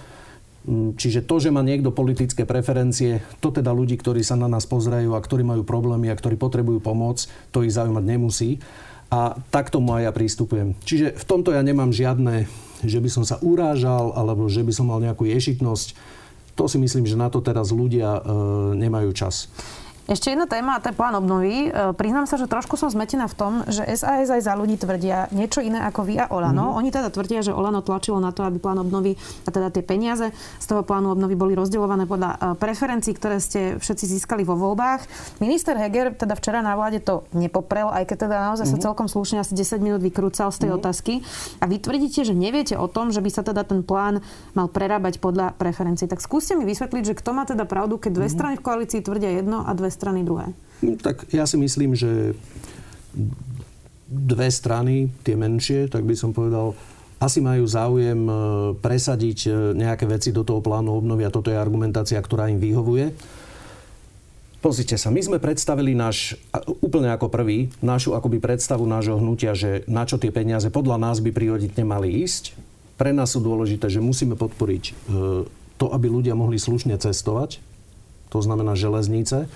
[0.65, 4.65] Mm, čiže to, že má niekto politické preferencie, to teda ľudí, ktorí sa na nás
[4.65, 8.57] pozerajú a ktorí majú problémy a ktorí potrebujú pomoc, to ich zaujímať nemusí.
[9.13, 10.73] A tak tomu aj ja prístupujem.
[10.81, 12.49] Čiže v tomto ja nemám žiadne,
[12.81, 15.93] že by som sa urážal alebo že by som mal nejakú ješitnosť.
[16.57, 18.21] To si myslím, že na to teraz ľudia e,
[18.79, 19.51] nemajú čas.
[20.05, 21.65] Ešte jedna téma, a to je plán obnovy.
[21.65, 25.33] E, priznám sa, že trošku som zmetená v tom, že SAS aj za ľudí tvrdia
[25.33, 26.69] niečo iné ako vy a Olano.
[26.69, 26.77] Mm-hmm.
[26.77, 30.29] Oni teda tvrdia, že Olano tlačilo na to, aby plán obnovy a teda tie peniaze
[30.61, 35.09] z toho plánu obnovy boli rozdeľované podľa e, preferencií, ktoré ste všetci získali vo voľbách.
[35.41, 38.77] Minister Heger teda včera na vláde to nepoprel, aj keď teda naozaj mm-hmm.
[38.77, 38.85] sa mhm.
[38.85, 40.85] celkom slušne asi 10 minút vykrúcal z tej mm-hmm.
[40.85, 41.13] otázky.
[41.57, 44.21] A vy tvrdíte, že neviete o tom, že by sa teda ten plán
[44.53, 46.05] mal prerábať podľa preferencií.
[46.05, 48.37] Tak skúste mi vysvetliť, že kto má teda pravdu, keď dve mm-hmm.
[48.37, 50.51] strany v koalícii tvrdia jedno a dve strany druhé?
[50.83, 52.35] No, tak ja si myslím, že
[54.05, 56.75] dve strany, tie menšie, tak by som povedal,
[57.15, 58.33] asi majú záujem e,
[58.83, 63.15] presadiť e, nejaké veci do toho plánu obnovy a toto je argumentácia, ktorá im vyhovuje.
[64.59, 66.35] Pozrite sa, my sme predstavili náš,
[66.81, 71.21] úplne ako prvý, našu akoby predstavu nášho hnutia, že na čo tie peniaze podľa nás
[71.21, 72.57] by prioritne mali ísť.
[72.97, 74.93] Pre nás sú dôležité, že musíme podporiť e,
[75.75, 77.63] to, aby ľudia mohli slušne cestovať,
[78.27, 79.47] to znamená železnice,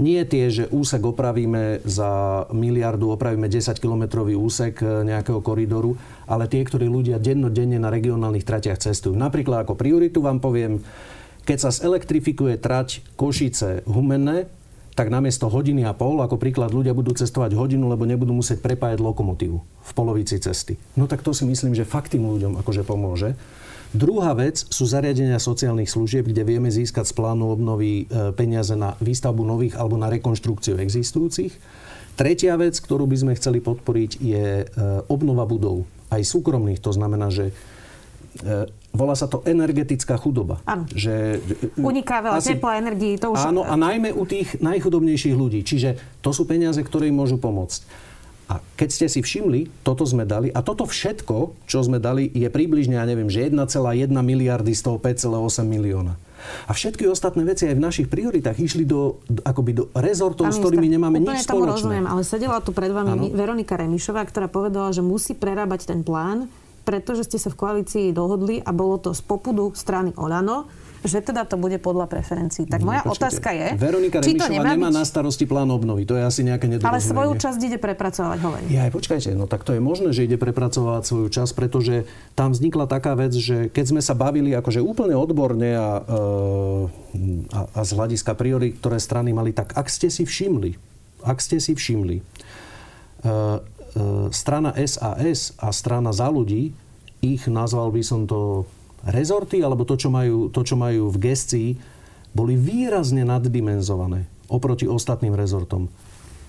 [0.00, 6.64] nie tie, že úsek opravíme za miliardu, opravíme 10-kilometrový úsek e, nejakého koridoru, ale tie,
[6.64, 9.12] ktorí ľudia dennodenne na regionálnych tratiach cestujú.
[9.12, 10.80] Napríklad ako prioritu vám poviem,
[11.44, 14.48] keď sa zelektrifikuje trať Košice Humenné,
[14.96, 19.00] tak namiesto hodiny a pol, ako príklad, ľudia budú cestovať hodinu, lebo nebudú musieť prepájať
[19.00, 20.76] lokomotívu v polovici cesty.
[20.98, 23.38] No tak to si myslím, že fakt tým ľuďom akože pomôže.
[23.90, 28.94] Druhá vec sú zariadenia sociálnych služieb, kde vieme získať z plánu obnovy e, peniaze na
[29.02, 31.50] výstavbu nových alebo na rekonštrukciu existujúcich.
[32.14, 34.64] Tretia vec, ktorú by sme chceli podporiť, je e,
[35.10, 36.78] obnova budov, aj súkromných.
[36.86, 40.62] To znamená, že e, volá sa to energetická chudoba.
[40.70, 40.86] Áno.
[40.86, 41.42] Že,
[41.82, 43.18] Uniká veľa asi, tepla, energii.
[43.18, 43.42] To už...
[43.42, 45.66] Áno, a najmä u tých najchudobnejších ľudí.
[45.66, 48.09] Čiže to sú peniaze, ktoré im môžu pomôcť.
[48.50, 52.50] A keď ste si všimli, toto sme dali a toto všetko, čo sme dali, je
[52.50, 56.18] približne, ja neviem, že 1,1 miliardy z toho 5,8 milióna.
[56.66, 60.88] A všetky ostatné veci aj v našich prioritách išli do, akoby do rezortov, s ktorými
[60.88, 61.52] nemáme nič spoločné.
[61.52, 63.22] Tomu rozumiem, ale sedela tu pred vami ano?
[63.30, 66.48] Veronika Remišová, ktorá povedala, že musí prerábať ten plán,
[66.82, 70.66] pretože ste sa v koalícii dohodli a bolo to z popudu strany Olano
[71.00, 72.68] že teda to bude podľa preferencií.
[72.68, 73.16] Tak moja Počkejte.
[73.16, 73.66] otázka je...
[73.80, 74.96] Veronika či to nemá, nemá byť...
[75.00, 76.04] na starosti plán obnovy.
[76.04, 76.92] To je asi nejaké nedorozumenie.
[76.92, 78.64] Ale svoju časť ide prepracovať, hovorí.
[78.68, 82.04] Ja aj počkajte, no tak to je možné, že ide prepracovať svoju časť, pretože
[82.36, 86.18] tam vznikla taká vec, že keď sme sa bavili akože úplne odborne a, e,
[87.48, 90.76] a, a z hľadiska priory, ktoré strany mali, tak ak ste si všimli,
[91.24, 92.22] ak ste si všimli, e,
[93.24, 93.32] e,
[94.36, 96.76] strana SAS a strana za ľudí,
[97.20, 98.64] ich nazval by som to
[99.06, 101.70] rezorty, alebo to, čo majú, to, čo majú v gestii,
[102.30, 105.90] boli výrazne naddimenzované oproti ostatným rezortom.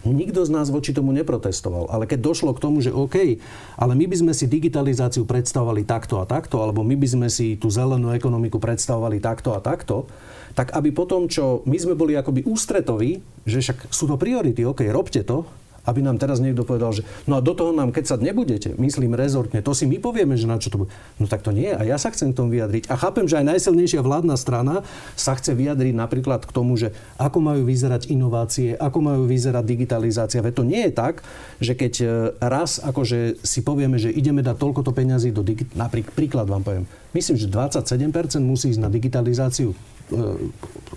[0.01, 1.93] Nikto z nás voči tomu neprotestoval.
[1.93, 3.37] Ale keď došlo k tomu, že OK,
[3.77, 7.53] ale my by sme si digitalizáciu predstavovali takto a takto, alebo my by sme si
[7.53, 10.09] tú zelenú ekonomiku predstavovali takto a takto,
[10.57, 14.89] tak aby potom, čo my sme boli akoby ústretoví, že však sú to priority, OK,
[14.89, 15.45] robte to,
[15.85, 19.17] aby nám teraz niekto povedal, že no a do toho nám keď sa nebudete, myslím
[19.17, 20.91] rezortne, to si my povieme, že na čo to bude.
[21.17, 22.89] No tak to nie a ja sa chcem k tomu vyjadriť.
[22.89, 24.85] A chápem, že aj najsilnejšia vládna strana
[25.17, 30.43] sa chce vyjadriť napríklad k tomu, že ako majú vyzerať inovácie, ako majú vyzerať digitalizácia.
[30.43, 31.25] Veď to nie je tak,
[31.57, 32.05] že keď e,
[32.41, 35.69] raz akože si povieme, že ideme dať toľkoto peňazí do digit...
[35.73, 36.85] Napríklad, príklad vám poviem.
[37.11, 39.71] Myslím, že 27% musí ísť na digitalizáciu.
[39.71, 39.75] E,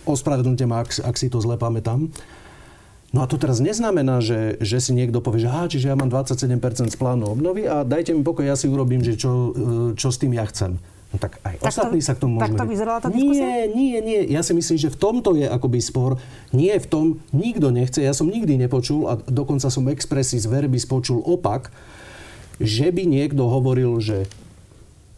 [0.07, 2.11] ospravedlňte ma, ak, ak si to zle pamätám.
[3.14, 6.11] No a to teraz neznamená, že, že si niekto povie, že aha, čiže ja mám
[6.11, 10.11] 27% z plánu obnovy a dajte mi pokoj, ja si urobím, že čo, e, čo
[10.11, 10.83] s tým ja chcem.
[11.14, 12.59] No tak aj tak ostatní to, sa k tomu môžeme...
[12.59, 13.46] Tak to vyzerala tá diskusia?
[13.46, 14.20] Nie, nie, nie.
[14.35, 16.18] Ja si myslím, že v tomto je akoby spor.
[16.50, 18.03] Nie v tom, nikto nechce.
[18.03, 21.70] Ja som nikdy nepočul a dokonca som expressis verbis počul opak,
[22.59, 24.27] že by niekto hovoril, že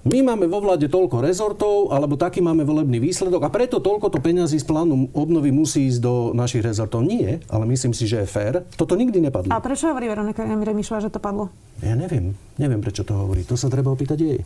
[0.06, 4.22] my máme vo vláde toľko rezortov, alebo taký máme volebný výsledok a preto toľko to
[4.22, 7.02] peňazí z plánu obnovy musí ísť do našich rezortov.
[7.02, 8.62] Nie, ale myslím si, že je fér.
[8.78, 9.50] Toto nikdy nepadlo.
[9.50, 11.50] A prečo hovorí Veronika Remišová, že to padlo?
[11.84, 12.32] Ja neviem.
[12.56, 13.44] Neviem, prečo to hovorí.
[13.44, 14.40] To sa treba opýtať jej.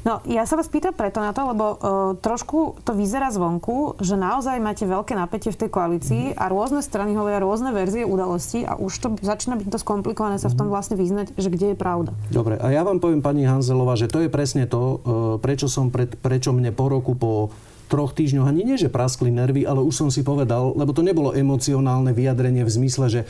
[0.00, 1.76] No, ja sa vás pýtam preto na to, lebo uh,
[2.16, 6.36] trošku to vyzerá zvonku, že naozaj máte veľké napätie v tej koalícii mm.
[6.40, 10.48] a rôzne strany hovoria rôzne verzie udalostí a už to začína byť to skomplikované sa
[10.48, 10.72] v tom mhm.
[10.72, 12.16] vlastne vyznať, že kde je pravda.
[12.32, 14.96] Dobre, a ja vám poviem, pani Hanzelová, že to je presne to, uh,
[15.36, 17.52] prečo, som pred, prečo mne po roku, po
[17.90, 21.34] troch týždňoch ani nie, že praskli nervy, ale už som si povedal, lebo to nebolo
[21.34, 23.20] emocionálne vyjadrenie v zmysle, že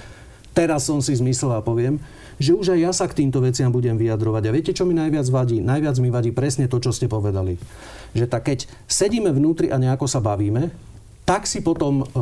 [0.52, 1.96] teraz som si zmyslel a poviem,
[2.40, 4.42] že už aj ja sa k týmto veciam budem vyjadrovať.
[4.48, 5.60] A viete, čo mi najviac vadí?
[5.60, 7.60] Najviac mi vadí presne to, čo ste povedali.
[8.16, 10.72] Že tak keď sedíme vnútri a nejako sa bavíme,
[11.28, 12.20] tak si potom, e,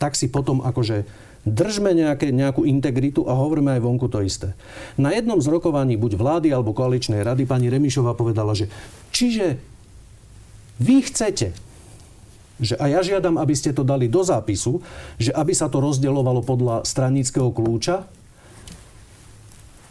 [0.00, 1.04] tak si potom akože
[1.44, 4.56] držme nejaké, nejakú integritu a hovoríme aj vonku to isté.
[4.96, 8.72] Na jednom z rokovaní buď vlády alebo koaličnej rady pani Remišová povedala, že
[9.12, 9.60] čiže
[10.80, 11.54] vy chcete,
[12.54, 14.78] Že a ja žiadam, aby ste to dali do zápisu,
[15.18, 18.06] že aby sa to rozdeľovalo podľa stranického kľúča.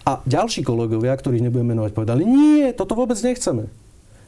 [0.04, 3.72] A ďalší kolegovia, ktorých nebudem menovať, povedali, nie, toto vôbec nechceme.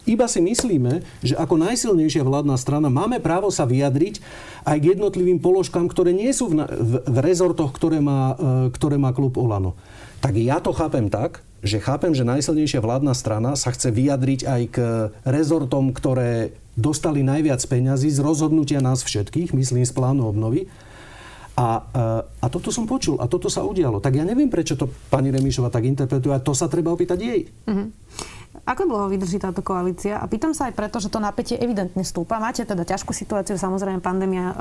[0.05, 4.21] Iba si myslíme, že ako najsilnejšia vládna strana máme právo sa vyjadriť
[4.61, 9.01] aj k jednotlivým položkám, ktoré nie sú v, v, v rezortoch, ktoré má, e, ktoré
[9.01, 9.73] má klub Olano.
[10.21, 14.61] Tak ja to chápem tak, že chápem, že najsilnejšia vládna strana sa chce vyjadriť aj
[14.69, 14.77] k
[15.25, 20.69] rezortom, ktoré dostali najviac peňazí z rozhodnutia nás všetkých, myslím z plánu obnovy.
[21.55, 22.03] A, e,
[22.43, 24.03] a toto som počul a toto sa udialo.
[24.03, 27.41] Tak ja neviem, prečo to pani Remišova tak interpretuje a to sa treba opýtať jej.
[27.47, 27.87] Mm-hmm.
[28.65, 30.17] Ako dlho vydrží táto koalícia?
[30.17, 32.41] A pýtam sa aj preto, že to napätie evidentne stúpa.
[32.41, 34.55] Máte teda ťažkú situáciu, samozrejme pandémia uh,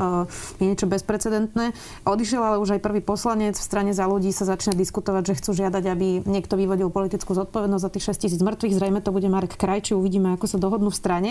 [0.60, 1.72] je niečo bezprecedentné.
[2.04, 5.50] Odišiel ale už aj prvý poslanec v strane za ľudí sa začne diskutovať, že chcú
[5.56, 8.76] žiadať, aby niekto vyvodil politickú zodpovednosť za tých 6 tisíc mŕtvych.
[8.76, 11.30] Zrejme to bude Marek Krajči, uvidíme, ako sa dohodnú v strane.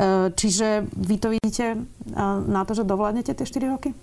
[0.00, 3.94] Uh, čiže vy to vidíte uh, na to, že dovládnete tie 4 roky?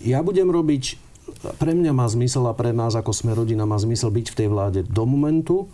[0.00, 1.12] Ja budem robiť
[1.58, 4.48] pre mňa má zmysel a pre nás ako sme rodina má zmysel byť v tej
[4.50, 5.66] vláde do momentu,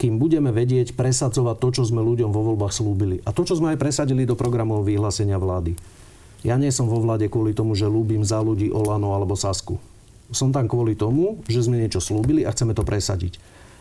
[0.00, 3.20] kým budeme vedieť presadzovať to, čo sme ľuďom vo voľbách slúbili.
[3.28, 5.76] A to, čo sme aj presadili do programov vyhlásenia vlády.
[6.40, 9.76] Ja nie som vo vláde kvôli tomu, že ľúbim za ľudí Olano alebo Sasku.
[10.32, 13.36] Som tam kvôli tomu, že sme niečo slúbili a chceme to presadiť.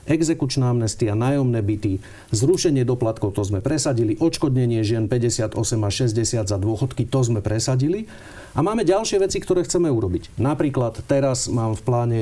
[0.10, 2.02] Exekučná amnestia, nájomné byty,
[2.34, 8.10] zrušenie doplatkov, to sme presadili, odškodnenie žien 58 a 60 za dôchodky, to sme presadili.
[8.58, 10.42] A máme ďalšie veci, ktoré chceme urobiť.
[10.42, 12.22] Napríklad teraz mám v pláne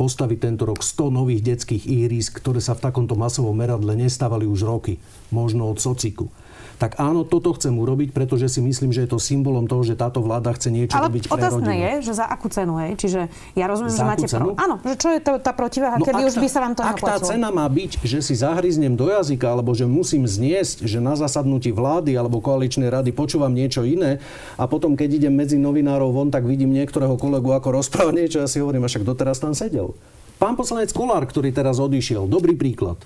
[0.00, 4.64] postaviť tento rok 100 nových detských ihrisk, ktoré sa v takomto masovom meradle nestávali už
[4.64, 4.96] roky,
[5.28, 6.32] možno od sociku
[6.76, 10.20] tak áno, toto chcem urobiť, pretože si myslím, že je to symbolom toho, že táto
[10.20, 11.72] vláda chce niečo Ale robiť pre rodinu.
[11.72, 12.92] je, že za akú cenu, hej?
[13.00, 13.20] Čiže
[13.56, 14.26] ja rozumiem, za že máte...
[14.28, 14.52] Cenu?
[14.52, 14.60] Pro...
[14.60, 17.00] Áno, že čo je to, tá protiváha, no kedy už by sa vám to Ak
[17.00, 21.16] tá cena má byť, že si zahryznem do jazyka, alebo že musím zniesť, že na
[21.16, 24.20] zasadnutí vlády alebo koaličnej rady počúvam niečo iné
[24.60, 28.48] a potom, keď idem medzi novinárov von, tak vidím niektorého kolegu, ako rozpráva niečo, ja
[28.48, 29.96] si hovorím, a však doteraz tam sedel.
[30.36, 33.00] Pán poslanec Kolár, ktorý teraz odišiel, dobrý príklad.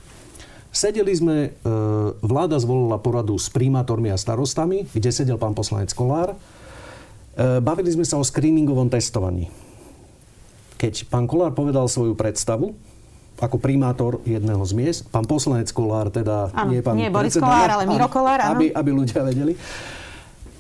[0.71, 1.71] Sedeli sme, e,
[2.23, 6.35] vláda zvolila poradu s primátormi a starostami, kde sedel pán poslanec Kolár.
[6.35, 9.51] E, bavili sme sa o screeningovom testovaní.
[10.79, 12.79] Keď pán Kolár povedal svoju predstavu,
[13.41, 17.73] ako primátor jedného z miest, pán poslanec Kolár, teda ano, nie pán nie Boris Kolár,
[17.73, 19.57] ale Miro Kolár, Aby, aby ľudia vedeli.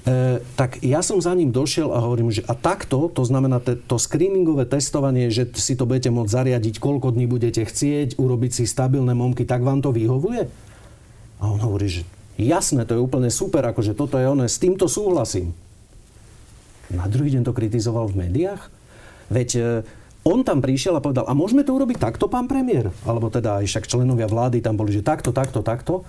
[0.00, 3.76] E, tak ja som za ním došiel a hovorím, že a takto, to znamená te,
[3.76, 8.64] to screeningové testovanie, že si to budete môcť zariadiť, koľko dní budete chcieť, urobiť si
[8.64, 10.48] stabilné momky, tak vám to vyhovuje?
[11.40, 12.02] A on hovorí, že
[12.40, 15.52] jasné, to je úplne super, akože toto je ono, s týmto súhlasím.
[16.88, 18.72] Na druhý deň to kritizoval v médiách?
[19.28, 19.60] Veď e,
[20.24, 22.88] on tam prišiel a povedal, a môžeme to urobiť takto, pán premiér?
[23.04, 26.08] Alebo teda aj však členovia vlády tam boli, že takto, takto, takto.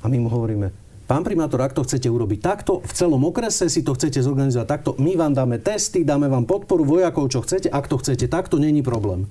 [0.00, 0.72] A my mu hovoríme,
[1.06, 4.90] Pán primátor, ak to chcete urobiť takto, v celom okrese si to chcete zorganizovať takto,
[4.98, 8.82] my vám dáme testy, dáme vám podporu vojakov, čo chcete, ak to chcete takto, není
[8.82, 9.30] problém.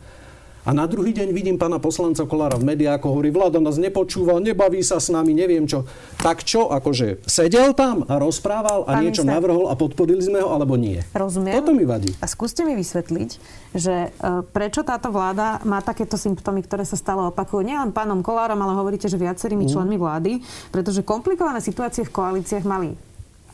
[0.65, 4.41] A na druhý deň vidím pána poslanca Kolára v médiách, ako hovorí, vláda nás nepočúva,
[4.41, 5.85] nebaví sa s nami, neviem čo.
[6.17, 10.41] Tak čo, akože sedel tam a rozprával a Pán niečo minister, navrhol a podporili sme
[10.41, 11.05] ho, alebo nie?
[11.13, 11.61] Rozumiem.
[11.61, 12.17] Toto mi vadí.
[12.17, 13.29] A skúste mi vysvetliť,
[13.77, 17.61] že e, prečo táto vláda má takéto symptómy, ktoré sa stále opakujú.
[17.61, 19.71] Nielen pánom Kolárom, ale hovoríte, že viacerými mm.
[19.71, 20.41] členmi vlády,
[20.73, 22.97] pretože komplikované situácie v koalíciách mali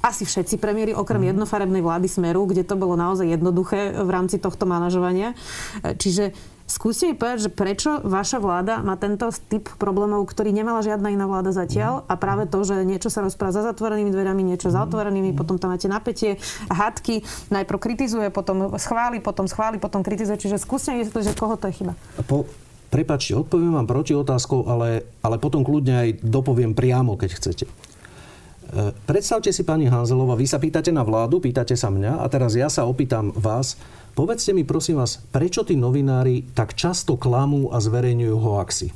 [0.02, 1.30] asi všetci premiéry, okrem mm.
[1.38, 5.38] jednofarebnej vlády Smeru, kde to bolo naozaj jednoduché v rámci tohto manažovania.
[5.84, 6.34] E, čiže
[6.72, 11.28] Skúste mi povedať, že prečo vaša vláda má tento typ problémov, ktorý nemala žiadna iná
[11.28, 15.36] vláda zatiaľ a práve to, že niečo sa rozpráva za zatvorenými dverami, niečo za otvorenými,
[15.36, 16.40] potom tam máte napätie,
[16.72, 20.48] hádky, najprv kritizuje, potom schváli, potom schváli, potom kritizuje.
[20.48, 21.94] Čiže skúste mi vysvetliť, že koho to je chyba.
[22.24, 22.48] Po,
[22.88, 27.66] prepačte, odpoviem vám proti otázkou, ale, ale potom kľudne aj dopoviem priamo, keď chcete.
[27.68, 32.56] E, predstavte si, pani Hanzelová, vy sa pýtate na vládu, pýtate sa mňa a teraz
[32.56, 33.76] ja sa opýtam vás,
[34.12, 38.92] Povedzte mi prosím vás, prečo tí novinári tak často klamú a zverejňujú hoaxy?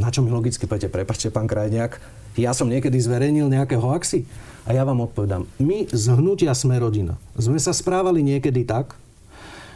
[0.00, 2.00] Na čo mi logicky poviete, prepačte, pán Krajniak,
[2.32, 4.24] ja som niekedy zverejnil nejaké hoaxy?
[4.64, 7.20] A ja vám odpovedám, my z hnutia sme rodina.
[7.36, 8.96] Sme sa správali niekedy tak,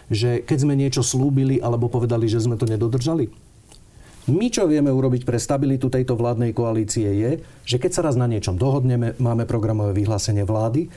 [0.09, 3.29] že keď sme niečo slúbili alebo povedali, že sme to nedodržali.
[4.33, 8.25] My, čo vieme urobiť pre stabilitu tejto vládnej koalície, je, že keď sa raz na
[8.25, 10.89] niečom dohodneme, máme programové vyhlásenie vlády,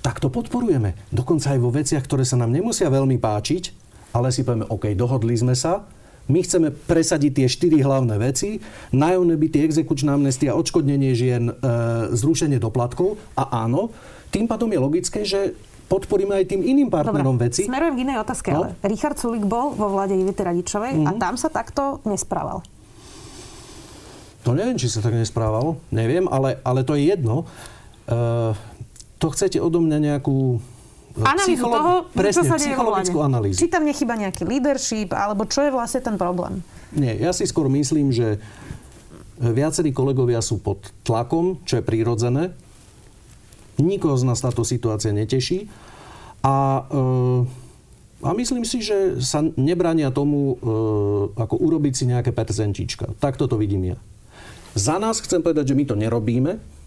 [0.00, 0.96] tak to podporujeme.
[1.12, 3.76] Dokonca aj vo veciach, ktoré sa nám nemusia veľmi páčiť,
[4.16, 5.84] ale si povieme, OK, dohodli sme sa,
[6.30, 8.62] my chceme presadiť tie štyri hlavné veci.
[8.94, 11.52] Nájomné byty, exekučná amnestia, odškodnenie žien, e,
[12.14, 13.18] zrušenie doplatkov.
[13.34, 13.90] A áno,
[14.30, 15.58] tým pádom je logické, že
[15.90, 17.66] podporíme aj tým iným partnerom Dobre, veci.
[17.66, 18.70] Smerujem k inej otázke, no?
[18.70, 21.08] ale Richard Sulik bol vo vláde Ivity Radičovej mm-hmm.
[21.08, 21.20] a mhm.
[21.20, 22.62] tam sa takto nesprával.
[24.46, 25.76] To neviem, či sa tak nesprával.
[25.92, 27.44] Neviem, ale, ale to je jedno.
[28.08, 28.56] Uh,
[29.20, 30.56] to chcete odo mňa nejakú
[31.14, 33.60] e, Analýzu Psycholo- toho, presne, čo sa psychologickú analýzu.
[33.60, 36.64] Či tam nechyba nejaký leadership, alebo čo je vlastne ten problém?
[36.96, 38.40] Nie, ja si skôr myslím, že
[39.40, 42.56] viacerí kolegovia sú pod tlakom, čo je prirodzené.
[43.80, 45.68] Nikoho z nás táto situácia neteší.
[46.40, 50.66] A, e, a myslím si, že sa nebrania tomu, e,
[51.36, 53.16] ako urobiť si nejaké percentička.
[53.20, 53.98] Takto to vidím ja.
[54.76, 56.79] Za nás chcem povedať, že my to nerobíme.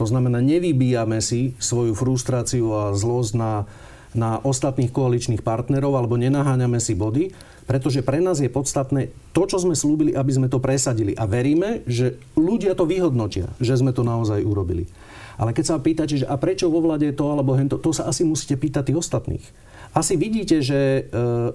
[0.00, 3.68] To znamená, nevybíjame si svoju frustráciu a zlosť na,
[4.16, 7.36] na ostatných koaličných partnerov alebo nenaháňame si body,
[7.68, 11.12] pretože pre nás je podstatné to, čo sme slúbili, aby sme to presadili.
[11.20, 14.88] A veríme, že ľudia to vyhodnotia, že sme to naozaj urobili.
[15.36, 18.24] Ale keď sa pýtate, že a prečo vo vlade to alebo hento, to sa asi
[18.24, 19.44] musíte pýtať tých ostatných.
[19.92, 21.02] Asi vidíte, že e,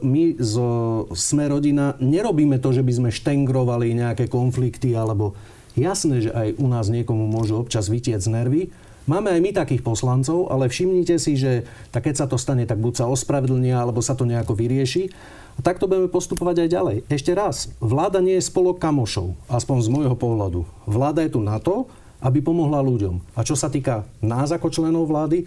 [0.05, 0.69] my zo
[1.17, 5.33] Sme rodina nerobíme to, že by sme štengrovali nejaké konflikty alebo
[5.75, 8.73] jasné, že aj u nás niekomu môžu občas vytiec nervy.
[9.05, 12.81] Máme aj my takých poslancov, ale všimnite si, že tak keď sa to stane, tak
[12.81, 15.13] buď sa ospravedlnia, alebo sa to nejako vyrieši.
[15.55, 16.97] A takto budeme postupovať aj ďalej.
[17.07, 20.65] Ešte raz, vláda nie je spolok kamošov, aspoň z môjho pohľadu.
[20.89, 21.85] Vláda je tu na to,
[22.19, 23.21] aby pomohla ľuďom.
[23.37, 25.45] A čo sa týka nás ako členov vlády,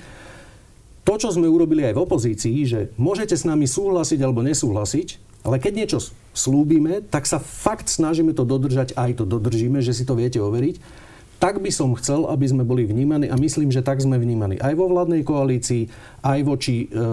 [1.03, 5.63] to, čo sme urobili aj v opozícii, že môžete s nami súhlasiť alebo nesúhlasiť, ale
[5.63, 5.99] keď niečo
[6.35, 11.07] slúbime, tak sa fakt snažíme to dodržať, aj to dodržíme, že si to viete overiť.
[11.39, 14.75] Tak by som chcel, aby sme boli vnímaní a myslím, že tak sme vnímaní aj
[14.75, 15.87] vo vládnej koalícii,
[16.27, 17.07] aj, voči, e,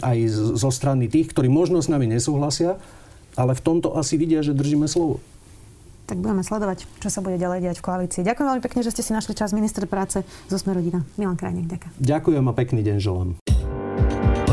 [0.00, 0.18] aj
[0.56, 2.80] zo strany tých, ktorí možno s nami nesúhlasia,
[3.36, 5.20] ale v tomto asi vidia, že držíme slovo
[6.10, 8.26] tak budeme sledovať, čo sa bude ďalej diať v koalícii.
[8.26, 11.06] Ďakujem veľmi pekne, že ste si našli čas minister práce zo Smerodina.
[11.14, 11.92] Milan Krajnek, ďakujem.
[12.02, 13.30] Ďakujem a pekný deň želám.